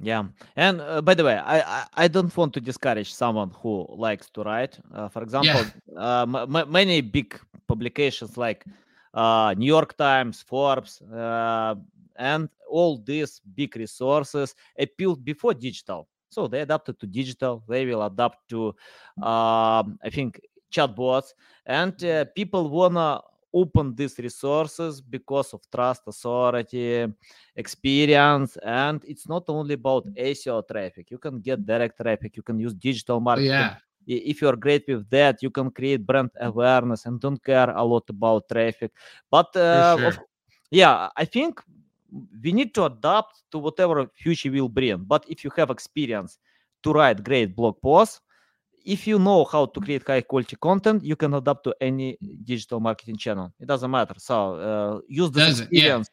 [0.00, 0.24] Yeah,
[0.56, 4.28] and uh, by the way, I, I I don't want to discourage someone who likes
[4.30, 4.78] to write.
[4.92, 8.64] Uh, for example, uh, m- m- many big publications like
[9.14, 11.74] uh, New York Times, Forbes, uh,
[12.16, 16.08] and all these big resources appealed before digital.
[16.28, 17.62] So they adapted to digital.
[17.68, 18.74] They will adapt to,
[19.22, 20.40] um, I think,
[20.72, 21.32] chatbots,
[21.66, 23.20] and uh, people wanna
[23.54, 27.06] open these resources because of trust, authority,
[27.56, 31.10] experience and it's not only about SEO traffic.
[31.10, 33.70] You can get direct traffic you can use digital marketing.
[33.70, 33.76] Yeah.
[34.06, 38.04] If you're great with that you can create brand awareness and don't care a lot
[38.10, 38.92] about traffic.
[39.30, 40.18] But uh, of-
[40.70, 41.60] yeah i think
[42.42, 44.98] we need to adapt to whatever future will bring.
[45.04, 46.38] But if you have experience
[46.82, 48.20] to write great blog posts
[48.84, 52.80] if you know how to create high quality content you can adapt to any digital
[52.80, 55.78] marketing channel it doesn't matter so uh, use this Doesn't, yeah.
[55.78, 56.10] experience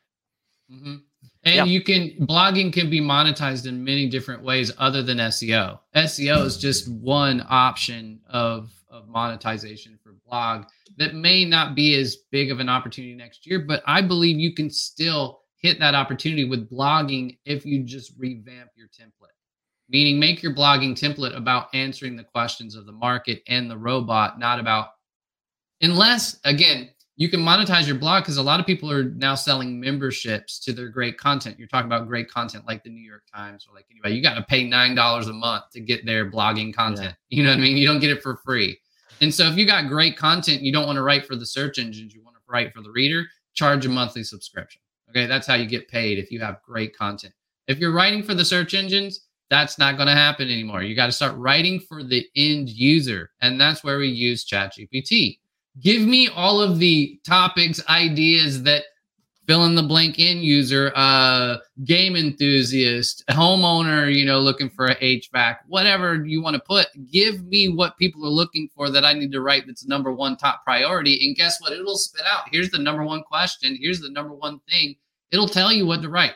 [0.69, 0.95] hmm
[1.43, 1.65] And Yeah.
[1.65, 5.79] you can blogging can be monetized in many different ways other than SEO.
[5.95, 10.65] SEO is just one option of of monetization for blog
[10.97, 14.53] that may not be as big of an opportunity next year, but I believe you
[14.53, 19.37] can still hit that opportunity with blogging if you just revamp your template.
[19.91, 24.39] Meaning make your blogging template about answering the questions of the market and the robot,
[24.39, 24.89] not about
[25.81, 29.79] unless again you can monetize your blog because a lot of people are now selling
[29.79, 31.59] memberships to their great content.
[31.59, 34.15] You're talking about great content like the New York Times or like anybody.
[34.15, 37.15] You got to pay nine dollars a month to get their blogging content.
[37.29, 37.77] You know what I mean?
[37.77, 38.77] You don't get it for free.
[39.21, 41.79] And so if you got great content, you don't want to write for the search
[41.79, 44.81] engines, you want to write for the reader, charge a monthly subscription.
[45.09, 47.33] Okay, that's how you get paid if you have great content.
[47.67, 50.81] If you're writing for the search engines, that's not going to happen anymore.
[50.81, 55.37] You got to start writing for the end user, and that's where we use ChatGPT.
[55.81, 58.85] Give me all of the topics ideas that
[59.47, 64.95] fill in the blank end user uh game enthusiast homeowner you know looking for a
[64.95, 69.13] hvac whatever you want to put give me what people are looking for that i
[69.13, 71.73] need to write that's number one top priority and guess what?
[71.73, 72.43] It'll spit out.
[72.51, 73.77] Here's the number one question.
[73.79, 74.95] Here's the number one thing.
[75.31, 76.33] It'll tell you what to write.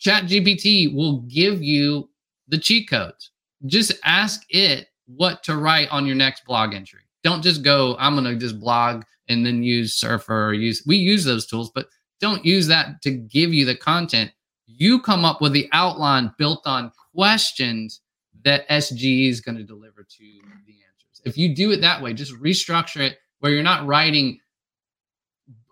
[0.00, 2.09] Chat gpt will give you
[2.50, 3.30] the cheat codes.
[3.66, 7.00] Just ask it what to write on your next blog entry.
[7.22, 10.96] Don't just go i'm going to just blog and then use surfer or use we
[10.96, 11.86] use those tools but
[12.20, 14.30] don't use that to give you the content.
[14.66, 18.00] You come up with the outline built on questions
[18.44, 20.24] that sge is going to deliver to
[20.66, 21.22] the answers.
[21.24, 24.38] If you do it that way just restructure it where you're not writing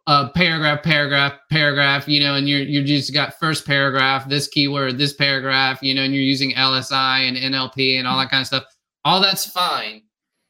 [0.09, 4.97] uh, paragraph, paragraph, paragraph, you know, and you're you just got first paragraph, this keyword,
[4.97, 8.47] this paragraph, you know, and you're using LSI and NLP and all that kind of
[8.47, 8.65] stuff.
[9.05, 10.01] All that's fine.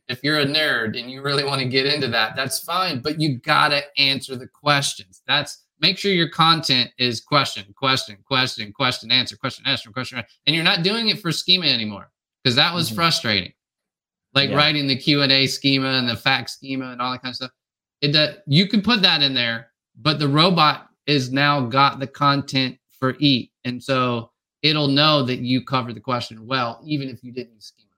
[0.06, 3.00] If you're a nerd and you really want to get into that, that's fine.
[3.00, 5.22] But you gotta answer the questions.
[5.26, 10.54] That's make sure your content is question, question, question, question, answer, question, answer, question, and
[10.54, 12.12] you're not doing it for schema anymore
[12.44, 12.94] because that was Mhm.
[12.94, 13.52] frustrating.
[14.34, 14.56] Like Yeah.
[14.56, 17.36] writing the Q and A schema and the fact schema and all that kind of
[17.36, 17.50] stuff
[18.00, 22.06] it that you could put that in there, but the robot is now got the
[22.06, 24.30] content for eat, and so
[24.62, 27.88] it'll know that you covered the question well, even if you didn't use schema.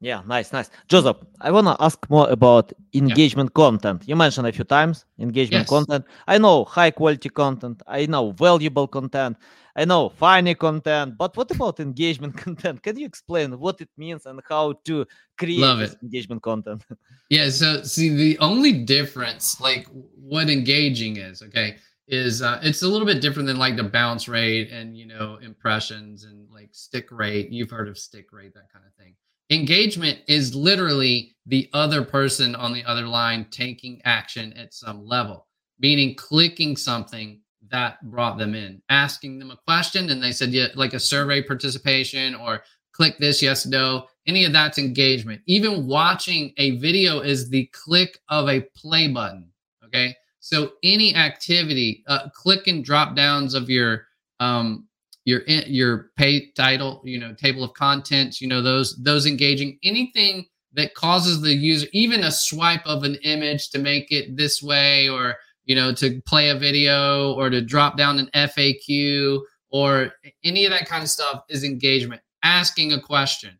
[0.00, 0.70] Yeah, nice, nice.
[0.86, 4.04] Joseph, I want to ask more about engagement content.
[4.06, 5.68] You mentioned a few times engagement Yes.
[5.68, 6.04] content.
[6.26, 7.82] I know high quality content.
[7.86, 9.36] I know valuable content.
[9.78, 11.16] I know funny content.
[11.16, 12.82] But what about engagement content?
[12.82, 15.06] Can you explain what it means and how to
[15.38, 16.84] create engagement content?
[17.30, 17.50] Yeah.
[17.50, 19.86] So see, the only difference, like
[20.16, 21.76] what engaging is, okay,
[22.08, 25.38] is uh, it's a little bit different than like the bounce rate and you know
[25.42, 27.52] impressions and like stick rate.
[27.52, 29.14] You've heard of stick rate, that kind of thing.
[29.50, 35.46] Engagement is literally the other person on the other line taking action at some level,
[35.78, 40.68] meaning clicking something that brought them in, asking them a question, and they said, yeah,
[40.74, 44.06] like a survey participation or click this, yes, no.
[44.26, 45.40] Any of that's engagement.
[45.46, 49.48] Even watching a video is the click of a play button.
[49.84, 50.14] Okay.
[50.40, 54.06] So any activity, uh, click and drop downs of your
[54.40, 54.86] um,
[55.24, 60.46] your your pay title, you know, table of contents, you know, those those engaging anything
[60.72, 65.08] that causes the user even a swipe of an image to make it this way
[65.08, 65.36] or
[65.68, 70.10] you know to play a video or to drop down an FAQ or
[70.42, 72.22] any of that kind of stuff is engagement.
[72.42, 73.56] Asking a question.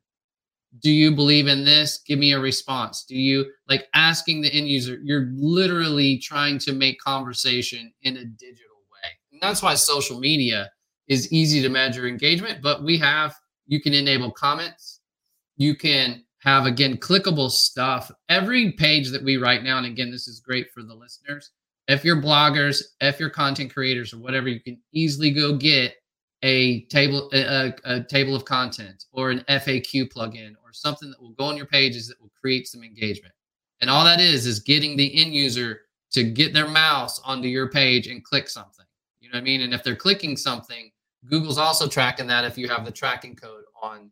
[0.80, 2.00] Do you believe in this?
[2.06, 3.04] Give me a response.
[3.04, 4.98] Do you like asking the end user?
[5.02, 9.10] You're literally trying to make conversation in a digital way.
[9.32, 10.70] And that's why social media
[11.08, 13.34] is easy to measure engagement, but we have
[13.66, 15.00] you can enable comments.
[15.56, 18.10] You can have again clickable stuff.
[18.28, 21.50] Every page that we write now, and again, this is great for the listeners.
[21.88, 25.94] If you're bloggers, if you're content creators or whatever, you can easily go get
[26.42, 31.30] a table a, a, table of content or an FAQ plugin or something that will
[31.32, 33.34] go on your pages that will create some engagement.
[33.80, 35.80] And all that is is getting the end user
[36.12, 38.86] to get their mouse onto your page and click something.
[39.20, 39.62] You know what I mean?
[39.62, 40.90] And if they're clicking something,
[41.28, 44.10] Google's also tracking that if you have the tracking code on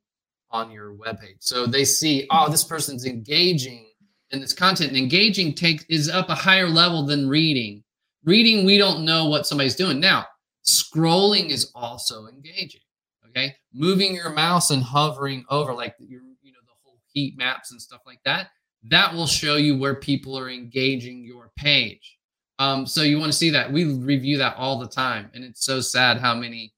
[0.51, 1.37] on your webpage.
[1.41, 3.87] So they see, oh, this person's engaging
[4.31, 4.91] in this content.
[4.91, 7.83] And engaging takes is up a higher level than reading.
[8.25, 10.01] Reading, we don't know what somebody's doing.
[10.01, 10.27] Now,
[10.67, 12.81] scrolling is also engaging.
[13.29, 13.55] Okay.
[13.73, 17.81] Moving your mouse and hovering over like your, you know, the whole heat maps and
[17.81, 18.49] stuff like that.
[18.85, 22.19] That will show you where people are engaging your page.
[22.59, 23.71] Um, so you want to see that.
[23.71, 25.31] We review that all the time.
[25.35, 26.73] And it's so sad how many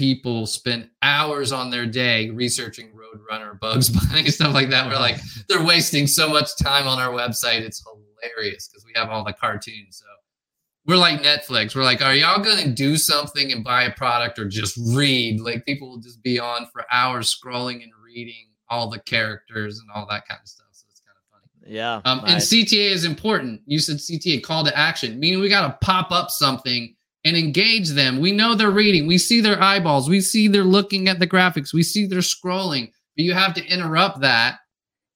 [0.00, 4.86] people spend hours on their day researching Roadrunner bugs bunny stuff like that.
[4.86, 7.60] We're like, they're wasting so much time on our website.
[7.60, 9.98] It's hilarious because we have all the cartoons.
[9.98, 10.06] So
[10.86, 11.76] we're like Netflix.
[11.76, 15.38] We're like, are y'all going to do something and buy a product or just read?
[15.38, 19.88] Like people will just be on for hours scrolling and reading all the characters and
[19.94, 20.68] all that kind of stuff.
[20.72, 21.74] So it's kind of funny.
[21.74, 22.00] Yeah.
[22.06, 22.50] Um, nice.
[22.50, 23.60] And CTA is important.
[23.66, 27.90] You said CTA, call to action, meaning we got to pop up something and engage
[27.90, 28.20] them.
[28.20, 29.06] We know they're reading.
[29.06, 30.08] We see their eyeballs.
[30.08, 31.72] We see they're looking at the graphics.
[31.72, 32.92] We see they're scrolling.
[33.16, 34.58] But you have to interrupt that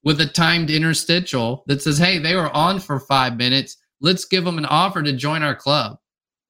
[0.02, 3.78] with a timed interstitial that says, hey, they were on for five minutes.
[4.00, 5.98] Let's give them an offer to join our club.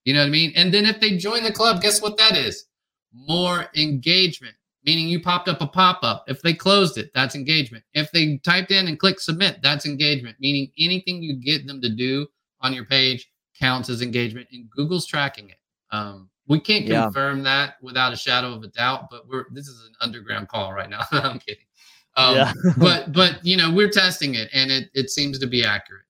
[0.04, 0.52] You know what I mean?
[0.56, 2.66] And then if they join the club, guess what that is?
[3.12, 6.24] More engagement, meaning you popped up a pop up.
[6.26, 7.84] If they closed it, that's engagement.
[7.94, 11.88] If they typed in and clicked submit, that's engagement, meaning anything you get them to
[11.88, 12.26] do
[12.60, 15.58] on your page counts as engagement, and Google's tracking it.
[15.90, 17.04] Um, we can't yeah.
[17.04, 20.72] confirm that without a shadow of a doubt, but we're this is an underground call
[20.72, 21.02] right now.
[21.12, 21.64] I'm kidding.
[22.16, 22.52] Um, yeah.
[22.78, 26.02] but but you know we're testing it, and it it seems to be accurate.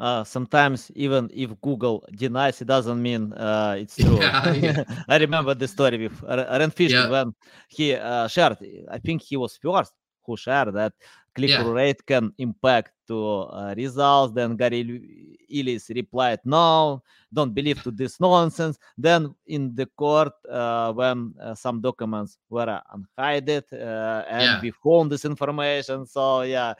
[0.00, 4.18] Uh, sometimes even if Google denies, it doesn't mean uh, it's true.
[4.18, 4.84] Yeah, yeah.
[5.08, 7.34] I remember the story with Rand Fishkin when
[7.68, 8.56] he uh, shared.
[8.90, 9.92] I think he was first
[10.24, 10.94] who shared that
[11.34, 14.32] click-through rate can impact to uh, results.
[14.32, 20.92] Then Gary Illyes replied, "No, don't believe to this nonsense." Then in the court, uh,
[20.92, 24.60] when uh, some documents were unhided uh, and yeah.
[24.62, 26.74] we found this information, so yeah,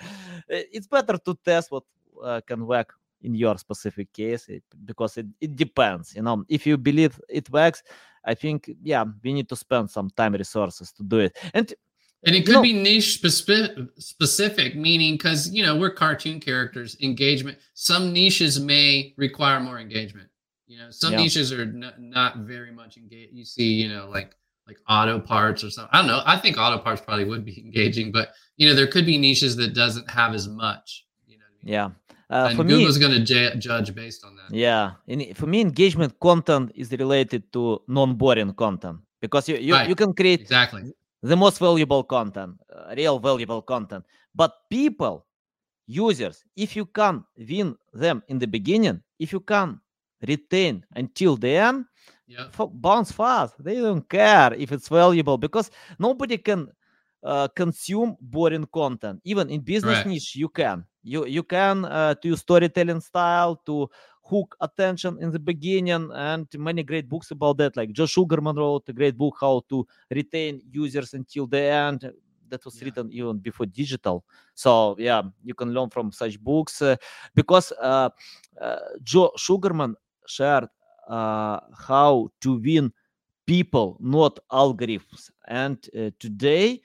[0.49, 1.85] it's better to test what
[2.23, 6.15] uh, can work in your specific case it, because it, it depends.
[6.15, 7.83] You know, if you believe it works,
[8.25, 11.75] I think yeah, we need to spend some time resources to do it and
[12.25, 12.63] and it could no.
[12.63, 16.97] be niche specific, specific meaning because you know we're cartoon characters.
[17.01, 17.59] Engagement.
[17.75, 20.29] Some niches may require more engagement.
[20.67, 21.19] You know, some yeah.
[21.19, 23.33] niches are n- not very much engaged.
[23.33, 24.35] You see, you know, like
[24.67, 25.91] like auto parts or something.
[25.93, 26.23] I don't know.
[26.27, 29.57] I think auto parts probably would be engaging, but you know, there could be niches
[29.57, 31.07] that doesn't have as much.
[31.27, 31.45] You know.
[31.45, 31.73] I mean?
[31.73, 31.89] Yeah.
[32.31, 34.55] Uh, and for Google's going to j- judge based on that.
[34.55, 39.89] Yeah, and for me, engagement content is related to non-boring content because you you, right.
[39.89, 44.05] you can create exactly the most valuable content, uh, real valuable content.
[44.35, 45.27] But people,
[45.87, 49.81] users, if you can win them in the beginning, if you can
[50.27, 51.85] retain until the end,
[52.27, 52.47] yeah.
[52.75, 53.55] bounce fast.
[53.63, 56.69] They don't care if it's valuable because nobody can
[57.23, 59.21] uh, consume boring content.
[59.25, 60.07] Even in business right.
[60.07, 60.85] niche, you can.
[61.03, 63.91] You you can uh, to storytelling style to
[64.31, 68.89] hook attention in the beginning and many great books about that like josh sugarman wrote
[68.89, 72.13] a great book how to retain users until the end
[72.49, 72.85] that was yeah.
[72.85, 76.95] written even before digital so yeah you can learn from such books uh,
[77.35, 78.09] because uh,
[78.61, 80.69] uh, joe sugarman shared
[81.09, 82.93] uh, how to win
[83.47, 86.81] people not algorithms and uh, today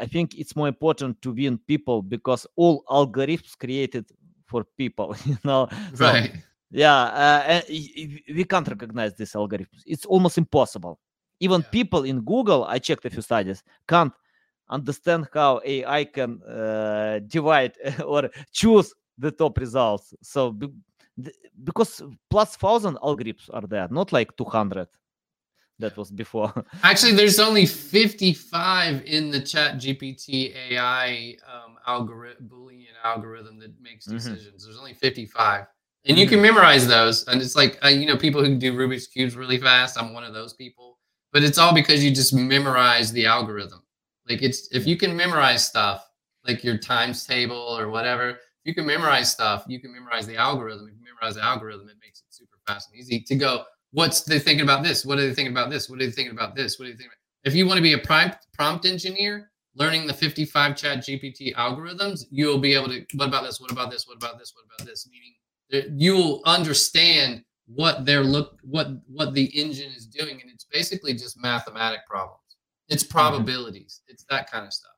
[0.00, 4.06] i think it's more important to win people because all algorithms created
[4.46, 6.32] for people you know so, right
[6.70, 9.82] yeah, uh, we can't recognize these algorithms.
[9.86, 10.98] It's almost impossible.
[11.40, 11.68] Even yeah.
[11.70, 14.12] people in Google, I checked a few studies, can't
[14.68, 17.72] understand how AI can uh, divide
[18.04, 20.12] or choose the top results.
[20.22, 20.56] So
[21.64, 24.88] because plus thousand algorithms are there, not like two hundred.
[25.78, 26.52] That was before.
[26.82, 34.06] Actually, there's only 55 in the Chat GPT AI um, algorithm, Boolean algorithm that makes
[34.06, 34.12] Mhm.
[34.18, 34.64] decisions.
[34.64, 35.66] There's only 55,
[36.06, 37.26] and you can memorize those.
[37.28, 39.98] And it's like uh, you know, people who do Rubik's cubes really fast.
[39.98, 40.98] I'm one of those people,
[41.32, 43.82] but it's all because you just memorize the algorithm.
[44.28, 46.08] Like it's if you can memorize stuff,
[46.46, 50.36] like your times table or whatever, if you can memorize stuff, you can memorize the
[50.36, 50.88] algorithm.
[50.88, 53.64] If you memorize the algorithm, it makes it super fast and easy to go.
[53.92, 55.04] What's they thinking about this?
[55.04, 55.88] What are they thinking about this?
[55.88, 56.78] What are they thinking about this?
[56.78, 57.08] What are they thinking?
[57.08, 57.50] About?
[57.50, 62.24] If you want to be a prompt prompt engineer, learning the 55 Chat GPT algorithms,
[62.30, 63.04] you'll be able to.
[63.14, 63.60] What about this?
[63.60, 64.06] What about this?
[64.06, 64.52] What about this?
[64.54, 65.08] What about this?
[65.10, 71.12] Meaning, you'll understand what they're look what what the engine is doing, and it's basically
[71.12, 72.40] just mathematic problems.
[72.88, 74.02] It's probabilities.
[74.08, 74.92] It's that kind of stuff.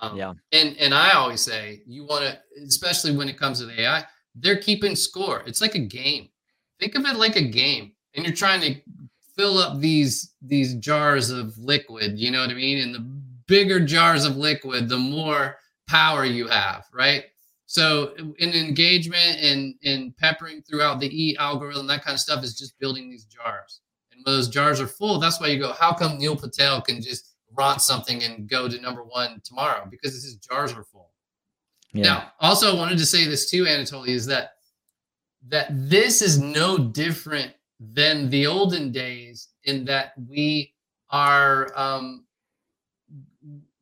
[0.00, 0.32] Um, Yeah.
[0.52, 4.04] And and I always say you want to, especially when it comes to the AI,
[4.34, 5.42] they're keeping score.
[5.46, 6.28] It's like a game.
[6.78, 8.80] Think of it like a game, and you're trying to
[9.36, 12.18] fill up these these jars of liquid.
[12.18, 12.78] You know what I mean?
[12.78, 13.00] And the
[13.46, 15.56] bigger jars of liquid, the more
[15.88, 17.24] power you have, right?
[17.66, 22.58] So in engagement and and peppering throughout the E algorithm, that kind of stuff is
[22.58, 23.80] just building these jars.
[24.12, 27.00] And when those jars are full, that's why you go, how come Neil Patel can
[27.00, 29.86] just rant something and go to number one tomorrow?
[29.90, 31.10] Because his jars are full.
[31.92, 32.02] Yeah.
[32.04, 34.54] Now, also I wanted to say this too, Anatoly, is that
[35.48, 40.74] that this is no different than the olden days in that we
[41.08, 42.26] are um,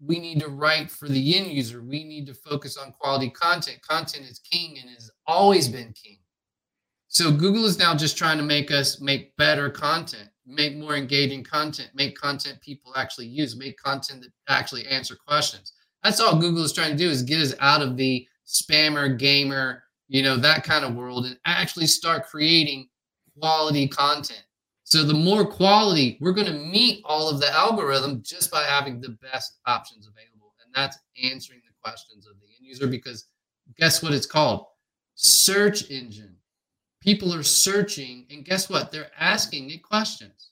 [0.00, 1.82] we need to write for the end user.
[1.82, 3.82] We need to focus on quality content.
[3.82, 6.18] Content is king and has always been king.
[7.08, 11.42] So Google is now just trying to make us make better content, make more engaging
[11.42, 15.72] content, make content people actually use, make content that actually answer questions.
[16.04, 19.82] That's all Google is trying to do is get us out of the spammer, gamer,
[20.06, 22.88] you know, that kind of world and actually start creating
[23.40, 24.44] quality content.
[24.84, 29.00] So the more quality, we're going to meet all of the algorithm just by having
[29.00, 30.54] the best options available.
[30.64, 33.26] And that's answering the questions of the end user because
[33.76, 34.66] guess what it's called?
[35.14, 36.36] Search engine.
[37.00, 38.90] People are searching, and guess what?
[38.90, 40.50] They're asking it questions.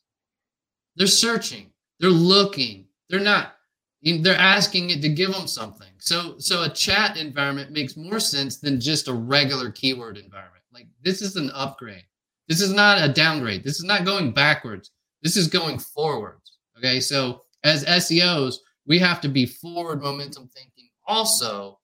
[0.96, 3.56] They're searching, they're looking, they're not
[4.02, 5.88] they're asking it to give them something.
[5.98, 10.62] So so a chat environment makes more sense than just a regular keyword environment.
[10.72, 12.04] Like this is an upgrade.
[12.48, 13.64] This is not a downgrade.
[13.64, 14.90] This is not going backwards.
[15.22, 16.58] This is going forwards.
[16.78, 17.00] Okay?
[17.00, 21.80] So as SEOs, we have to be forward momentum thinking also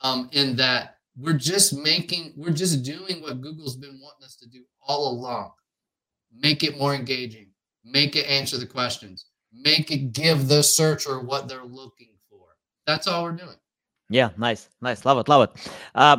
[0.00, 4.48] um, in that we're just making we're just doing what Google's been wanting us to
[4.48, 5.52] do all along.
[6.36, 7.50] Make it more engaging.
[7.84, 12.46] Make it answer the questions make it give the searcher what they're looking for.
[12.86, 13.56] That's all we're doing.
[14.10, 15.70] Yeah, nice, nice, love it, love it.
[15.94, 16.18] Uh,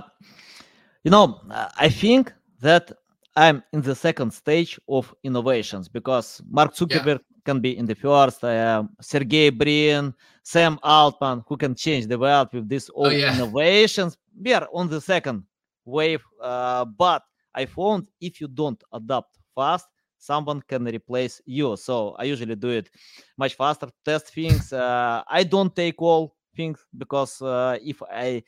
[1.03, 1.41] you know,
[1.78, 2.91] I think that
[3.36, 8.43] I'm in the second stage of innovations because Mark Zuckerberg can be in the first,
[8.43, 10.13] uh, Sergey Brin,
[10.43, 13.36] Sam Altman, who can change the world with these all yeah.
[13.36, 14.17] innovations.
[14.41, 15.43] We are on the second
[15.83, 17.23] wave, uh, but
[17.53, 21.75] I found if you don't adapt fast, someone can replace you.
[21.75, 22.89] So I usually do it
[23.38, 24.71] much faster, test things.
[24.71, 28.43] Uh, I don't take all things because uh, if I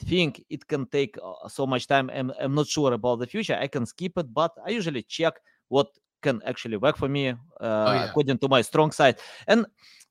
[0.00, 3.56] think it can take uh, so much time, I'm, I'm not sure about the future.
[3.60, 5.34] I can skip it, but I usually check
[5.68, 5.88] what
[6.22, 8.04] can actually work for me uh, yeah.
[8.04, 9.18] according to my strong side.
[9.46, 9.66] And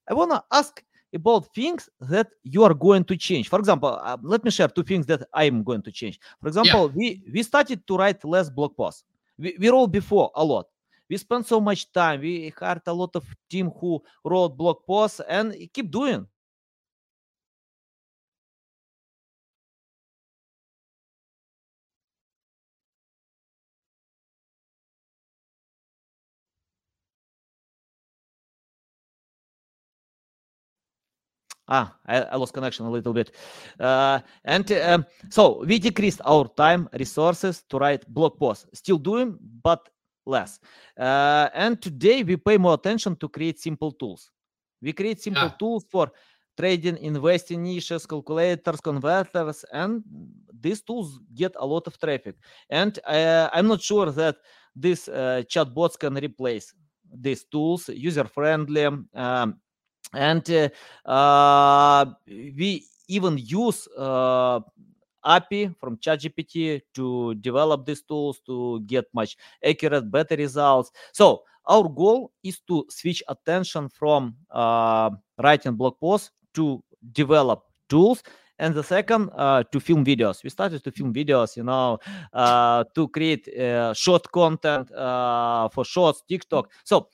[0.09, 3.49] I want to ask about things that you are going to change.
[3.49, 6.19] For example, uh, let me share two things that I'm going to change.
[6.41, 9.03] For example, we we started to write less blog posts.
[9.37, 10.67] We, we wrote before a lot.
[11.09, 12.21] We spent so much time.
[12.21, 16.27] We hired a lot of team who wrote blog posts and keep doing.
[31.71, 33.31] Ah, I, I lost connection a little bit.
[33.79, 38.67] Uh, and um, so we decreased our time, resources to write blog posts.
[38.73, 39.87] Still doing, but
[40.25, 40.59] less.
[40.99, 44.31] Uh, and today we pay more attention to create simple tools.
[44.81, 45.55] We create simple Yeah.
[45.59, 46.11] tools for
[46.57, 50.03] trading, investing niches, calculators, converters, and
[50.59, 52.35] these tools get a lot of traffic.
[52.69, 54.35] And uh, I'm not sure that
[54.75, 56.73] these uh, chatbots can replace
[57.13, 58.85] these tools, user friendly.
[58.85, 59.59] Um,
[60.13, 60.71] and
[61.05, 64.59] uh, we even use uh,
[65.25, 70.91] API from ChatGPT to develop these tools to get much accurate, better results.
[71.13, 78.23] So our goal is to switch attention from uh, writing blog posts to develop tools.
[78.59, 80.43] And the second, uh, to film videos.
[80.43, 81.97] We started to film videos, you know,
[82.31, 83.49] uh, to create
[83.95, 84.89] short content
[85.73, 86.69] for shorts, TikTok.
[86.83, 87.07] So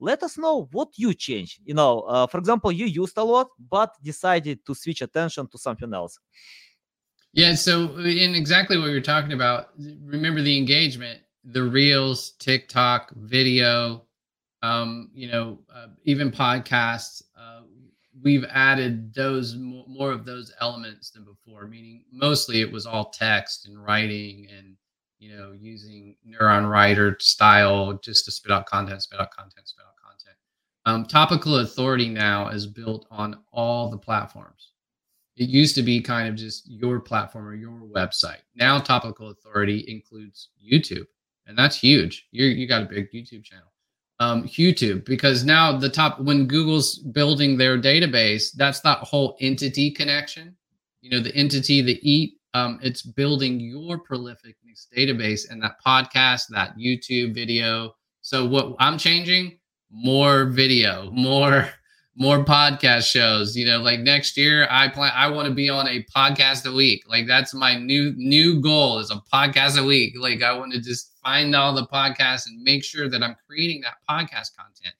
[0.00, 1.60] let us know what you changed.
[1.64, 5.58] You know, uh, for example, you used a lot, but decided to switch attention to
[5.58, 6.18] something else.
[7.32, 7.54] Yeah.
[7.54, 9.68] So, in exactly what you're talking about,
[10.04, 14.04] remember the engagement, the reels, TikTok, video,
[14.62, 17.22] um, you know, uh, even podcasts.
[17.38, 17.62] Uh,
[18.22, 21.66] we've added those more of those elements than before.
[21.66, 24.76] Meaning, mostly it was all text and writing and
[25.20, 29.94] you know using NeuronWriter style just to spit out content, spit out content, spit out
[29.96, 30.36] content.
[30.86, 34.72] Um, topical authority now is built on all the platforms
[35.40, 38.42] it used to be kind of just your platform or your website.
[38.54, 41.06] Now Topical Authority includes YouTube,
[41.46, 42.26] and that's huge.
[42.30, 43.72] You you got a big YouTube channel.
[44.18, 49.90] Um, YouTube because now the top when Google's building their database, that's that whole entity
[49.90, 50.54] connection.
[51.00, 56.44] You know, the entity, the eat, um, it's building your prolificness database and that podcast,
[56.50, 57.94] that YouTube video.
[58.22, 59.58] So what I'm changing,
[59.90, 61.70] more video, more
[62.16, 63.56] more podcast shows.
[63.56, 66.72] You know like next year i plan i want to be on a podcast a
[66.72, 67.04] week.
[67.08, 70.14] Like that's my new new goal is a podcast a week.
[70.18, 73.82] Like i want to just find all the podcasts and make sure that i'm creating
[73.82, 74.94] that podcast content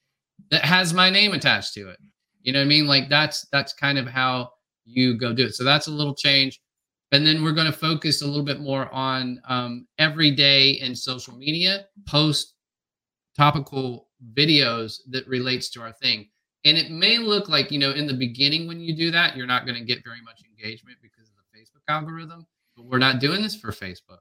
[0.49, 1.97] that has my name attached to it.
[2.43, 2.87] You know what i mean?
[2.87, 4.51] Like that's that's kind of how
[4.85, 5.53] you go do it.
[5.55, 6.59] So that's a little change
[7.11, 10.95] and then we're going to focus a little bit more on um, every day in
[10.95, 12.53] social media post
[13.35, 16.27] topical videos that relates to our thing
[16.63, 19.47] and it may look like, you know, in the beginning when you do that, you're
[19.47, 22.45] not going to get very much engagement because of the Facebook algorithm,
[22.75, 24.19] but we're not doing this for Facebook.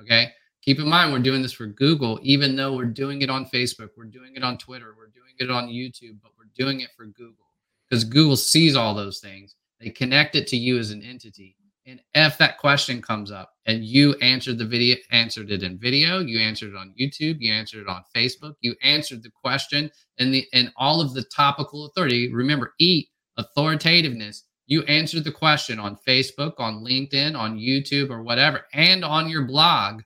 [0.00, 0.30] Okay.
[0.62, 3.90] Keep in mind, we're doing this for Google, even though we're doing it on Facebook,
[3.96, 7.06] we're doing it on Twitter, we're doing it on YouTube, but we're doing it for
[7.06, 7.46] Google
[7.88, 9.54] because Google sees all those things.
[9.78, 11.54] They connect it to you as an entity.
[11.88, 16.18] And if that question comes up and you answered the video, answered it in video,
[16.18, 20.34] you answered it on YouTube, you answered it on Facebook, you answered the question and
[20.34, 22.34] the and all of the topical authority.
[22.34, 23.08] Remember, eat
[23.38, 24.42] authoritativeness.
[24.66, 29.44] You answered the question on Facebook, on LinkedIn, on YouTube, or whatever, and on your
[29.44, 30.02] blog.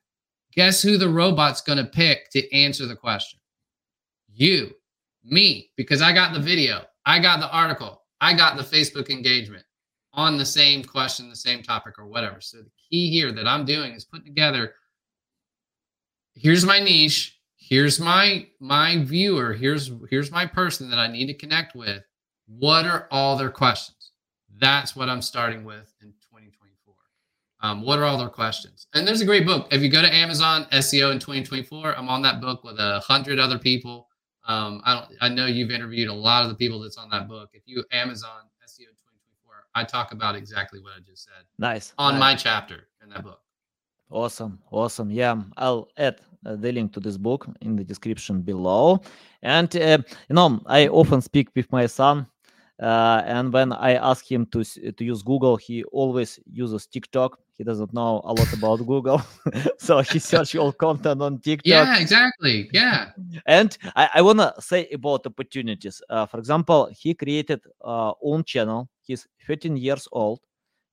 [0.53, 3.39] Guess who the robot's going to pick to answer the question?
[4.27, 4.69] You,
[5.23, 9.63] me, because I got the video, I got the article, I got the Facebook engagement
[10.13, 12.41] on the same question, the same topic, or whatever.
[12.41, 14.73] So the key here that I'm doing is putting together
[16.35, 21.33] here's my niche, here's my my viewer, here's here's my person that I need to
[21.33, 22.03] connect with.
[22.47, 24.11] What are all their questions?
[24.59, 26.93] That's what I'm starting with in 2024.
[27.61, 28.87] Um, what are all their questions?
[28.93, 29.67] And there's a great book.
[29.71, 33.39] If you go to Amazon SEO in 2024, I'm on that book with a hundred
[33.39, 34.07] other people.
[34.47, 35.07] Um, I don't.
[35.21, 37.49] I know you've interviewed a lot of the people that's on that book.
[37.53, 38.49] If you Amazon
[39.75, 41.45] I talk about exactly what I just said.
[41.57, 41.93] Nice.
[41.97, 42.19] On nice.
[42.19, 43.39] my chapter in that book.
[44.09, 44.59] Awesome.
[44.71, 45.09] Awesome.
[45.09, 45.41] Yeah.
[45.57, 49.01] I'll add uh, the link to this book in the description below.
[49.41, 49.99] And, uh,
[50.29, 52.27] you know, I often speak with my son.
[52.81, 57.37] Uh, and when I ask him to to use Google, he always uses TikTok.
[57.55, 59.21] He doesn't know a lot about Google,
[59.77, 61.67] so he searches all content on TikTok.
[61.67, 62.71] Yeah, exactly.
[62.73, 63.11] Yeah.
[63.45, 66.01] And I, I wanna say about opportunities.
[66.09, 70.39] Uh, for example, he created uh, own channel he's 13 years old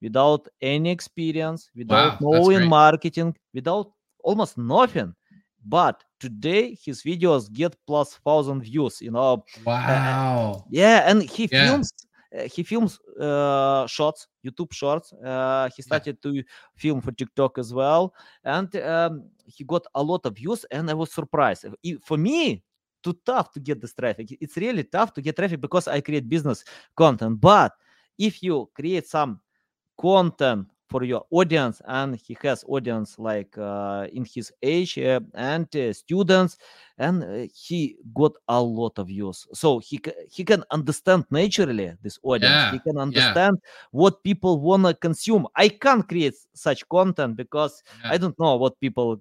[0.03, 3.91] without any experience, without wow, knowing marketing, without
[4.23, 5.15] almost nothing.
[5.65, 9.01] But today his videos get plus thousand views.
[9.01, 9.45] You know.
[9.65, 10.55] Wow.
[10.57, 11.67] Uh, yeah, and he yeah.
[11.67, 11.93] films.
[12.31, 15.15] Uh, he films uh, shorts, YouTube shorts.
[15.15, 16.31] Uh, he started yeah.
[16.31, 16.43] to
[16.77, 18.13] film for TikTok as well,
[18.45, 20.65] and um, he got a lot of views.
[20.71, 21.65] And I was surprised.
[22.05, 22.63] For me,
[23.03, 24.37] too tough to get this traffic.
[24.41, 26.65] It's really tough to get traffic because I create business
[26.97, 27.73] content, but
[28.19, 29.41] if you create some
[30.01, 35.75] content for your audience and he has audience like uh, in his age uh, and
[35.77, 36.57] uh, students
[36.97, 40.01] and uh, he got a lot of views so he
[40.31, 43.71] he can understand naturally this audience yeah, he can understand yeah.
[43.91, 48.13] what people want to consume i can't create such content because yeah.
[48.13, 49.21] i don't know what people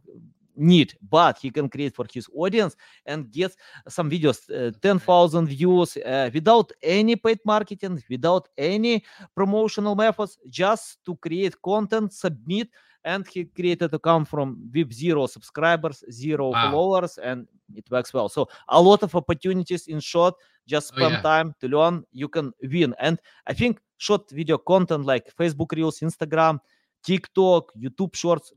[0.58, 3.56] need but he can create for his audience and get
[3.88, 9.04] some videos uh, 10,000 views uh, without any paid marketing without any
[9.36, 12.68] promotional methods just to create content submit
[13.04, 16.72] and he created account from with zero subscribers zero wow.
[16.72, 20.34] followers and it works well so a lot of opportunities in short
[20.66, 21.22] just oh, spend oh, yeah.
[21.22, 26.00] time to learn you can win and i think short video content like facebook reels
[26.00, 26.60] instagram
[27.04, 28.52] tiktok youtube shorts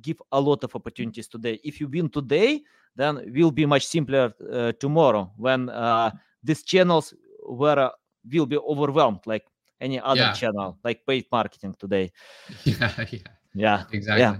[0.00, 1.60] give a lot of opportunities today.
[1.64, 2.62] If you win today,
[2.96, 6.10] then will be much simpler uh, tomorrow when uh,
[6.42, 7.14] these channels
[7.46, 7.90] were
[8.32, 9.44] will be overwhelmed like
[9.80, 10.32] any other yeah.
[10.32, 12.12] channel, like paid marketing today.
[12.64, 13.18] Yeah, yeah,
[13.54, 14.20] yeah, exactly.
[14.20, 14.36] Yeah.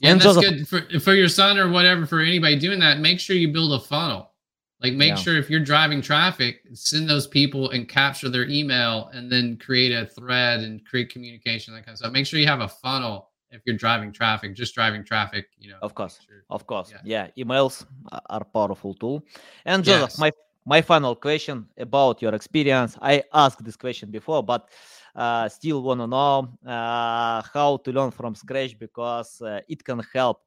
[0.00, 2.06] Yeah, and, and that's good for for your son or whatever.
[2.06, 4.32] For anybody doing that, make sure you build a funnel.
[4.80, 5.14] Like make Yeah.
[5.14, 9.92] sure if you're driving traffic, send those people and capture their email and then create
[9.92, 12.12] a thread and create communication, that kind of stuff.
[12.12, 15.78] Make sure you have a funnel if you're driving traffic, just driving traffic, you know.
[15.82, 16.20] Of course.
[16.26, 16.42] Sure.
[16.50, 17.28] Of course, Yeah.
[17.36, 17.44] yeah.
[17.44, 19.22] Emails a- are powerful tool.
[19.64, 20.18] And Joseph, Yes.
[20.18, 20.30] my
[20.64, 22.96] my final question about your experience.
[23.02, 24.68] I asked this question before, but
[25.14, 30.00] uh, still want to know uh, how to learn from scratch because uh, it can
[30.14, 30.38] help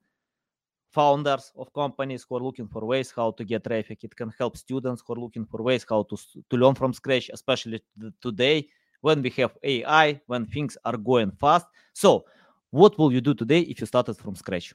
[0.92, 4.04] founders of companies who are looking for ways how to get traffic.
[4.04, 6.16] It can help students who are looking for ways how to
[6.50, 7.82] to learn from scratch, especially
[8.22, 8.68] today
[9.02, 11.68] when we have AI, when things are going fast.
[11.94, 12.26] So,
[12.72, 14.74] what will you do today if you started from scratch?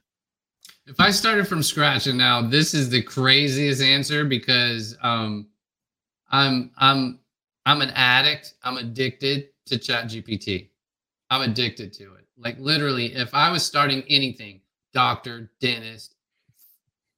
[0.87, 5.47] If I started from scratch and now this is the craziest answer because um
[6.31, 7.19] I'm I'm
[7.65, 8.55] I'm an addict.
[8.63, 10.69] I'm addicted to chat GPT.
[11.29, 12.25] I'm addicted to it.
[12.37, 14.61] Like literally, if I was starting anything,
[14.93, 16.15] doctor, dentist,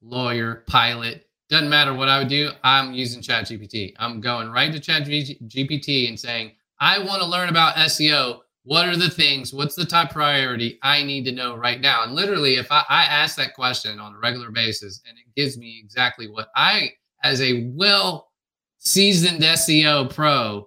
[0.02, 3.94] lawyer, pilot, doesn't matter what I would do, I'm using chat GPT.
[3.98, 8.40] I'm going right to chat GPT and saying, I want to learn about SEO.
[8.64, 9.52] What are the things?
[9.52, 12.02] What's the top priority I need to know right now?
[12.02, 15.58] And literally, if I, I ask that question on a regular basis and it gives
[15.58, 16.92] me exactly what I,
[17.22, 18.30] as a well
[18.78, 20.66] seasoned SEO pro,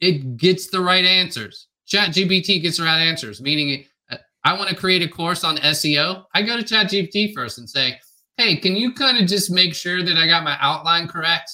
[0.00, 1.68] it gets the right answers.
[1.86, 5.58] Chat GPT gets the right answers, meaning uh, I want to create a course on
[5.58, 6.24] SEO.
[6.34, 7.98] I go to Chat GPT first and say,
[8.38, 11.50] hey, can you kind of just make sure that I got my outline correct?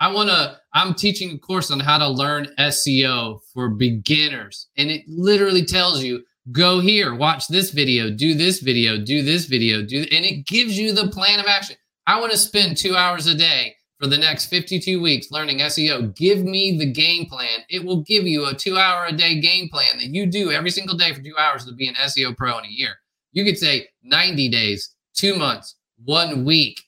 [0.00, 4.68] I want to, I'm teaching a course on how to learn SEO for beginners.
[4.76, 6.22] And it literally tells you,
[6.52, 10.78] go here, watch this video, do this video, do this video, do, and it gives
[10.78, 11.76] you the plan of action.
[12.06, 16.14] I want to spend two hours a day for the next 52 weeks learning SEO.
[16.14, 17.60] Give me the game plan.
[17.70, 20.70] It will give you a two hour a day game plan that you do every
[20.70, 22.96] single day for two hours to be an SEO pro in a year.
[23.32, 26.82] You could say 90 days, two months, one week.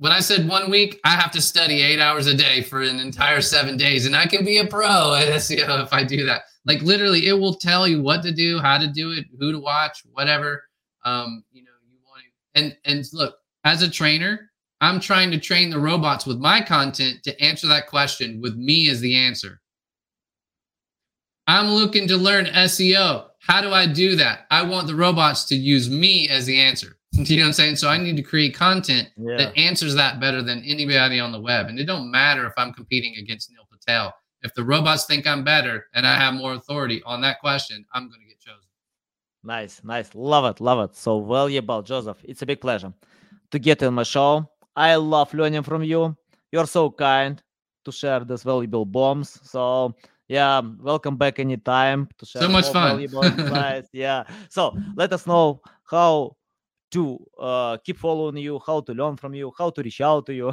[0.00, 2.98] When I said one week, I have to study eight hours a day for an
[3.00, 6.44] entire seven days, and I can be a pro at SEO if I do that.
[6.64, 9.58] Like literally, it will tell you what to do, how to do it, who to
[9.58, 10.64] watch, whatever.
[11.04, 12.62] Um, you know, you want to.
[12.62, 17.22] And and look, as a trainer, I'm trying to train the robots with my content
[17.24, 19.60] to answer that question with me as the answer.
[21.46, 23.26] I'm looking to learn SEO.
[23.46, 24.46] How do I do that?
[24.50, 26.96] I want the robots to use me as the answer.
[27.30, 27.76] You know what I'm saying?
[27.76, 29.36] So I need to create content Yeah.
[29.36, 31.66] that answers that better than anybody on the web.
[31.66, 34.14] And it don't matter if I'm competing against Neil Patel.
[34.42, 38.08] If the robots think I'm better and I have more authority on that question, I'm
[38.08, 38.68] going to get chosen.
[39.42, 40.14] Nice, nice.
[40.14, 40.96] Love it, love it.
[40.96, 42.18] So valuable, Joseph.
[42.24, 42.92] It's a big pleasure
[43.50, 44.48] to get in my show.
[44.76, 46.16] I love learning from you.
[46.52, 47.42] You're so kind
[47.84, 49.38] to share these valuable bombs.
[49.42, 49.94] So
[50.28, 53.04] yeah, welcome back anytime to share So much fun.
[53.92, 54.24] Yeah.
[54.48, 56.36] So let us know how
[56.90, 60.34] to uh, keep following you, how to learn from you, how to reach out to
[60.34, 60.52] you.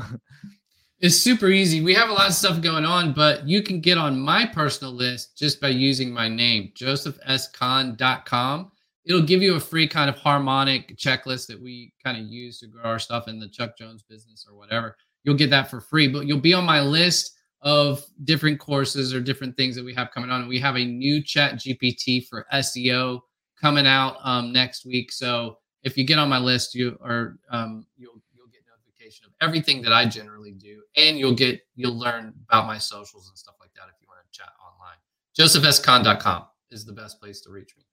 [0.99, 1.81] It's super easy.
[1.81, 4.91] We have a lot of stuff going on, but you can get on my personal
[4.91, 8.71] list just by using my name, josephscon.com.
[9.05, 12.67] It'll give you a free kind of harmonic checklist that we kind of use to
[12.67, 14.97] grow our stuff in the Chuck Jones business or whatever.
[15.23, 19.21] You'll get that for free, but you'll be on my list of different courses or
[19.21, 20.47] different things that we have coming on.
[20.47, 23.19] We have a new chat GPT for SEO
[23.61, 25.11] coming out um, next week.
[25.11, 29.32] So if you get on my list, you are um, you'll you'll get notification of
[29.41, 33.55] everything that I generally do, and you'll get you'll learn about my socials and stuff
[33.59, 34.97] like that if you want to chat online.
[35.38, 37.84] JosephSCon.com is the best place to reach me.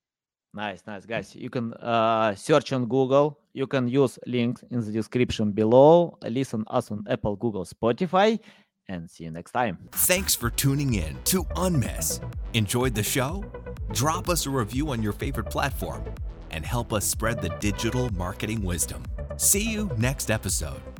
[0.55, 1.35] Nice, nice, guys.
[1.35, 3.41] You can uh, search on Google.
[3.55, 6.17] You can use links in the description below.
[6.23, 8.39] Listen us on Apple, Google, Spotify,
[8.89, 9.79] and see you next time.
[9.93, 12.21] Thanks for tuning in to Unmiss.
[12.55, 13.45] Enjoyed the show?
[13.93, 16.05] Drop us a review on your favorite platform
[16.55, 19.03] and help us spread the digital marketing wisdom.
[19.37, 20.94] See you next episode.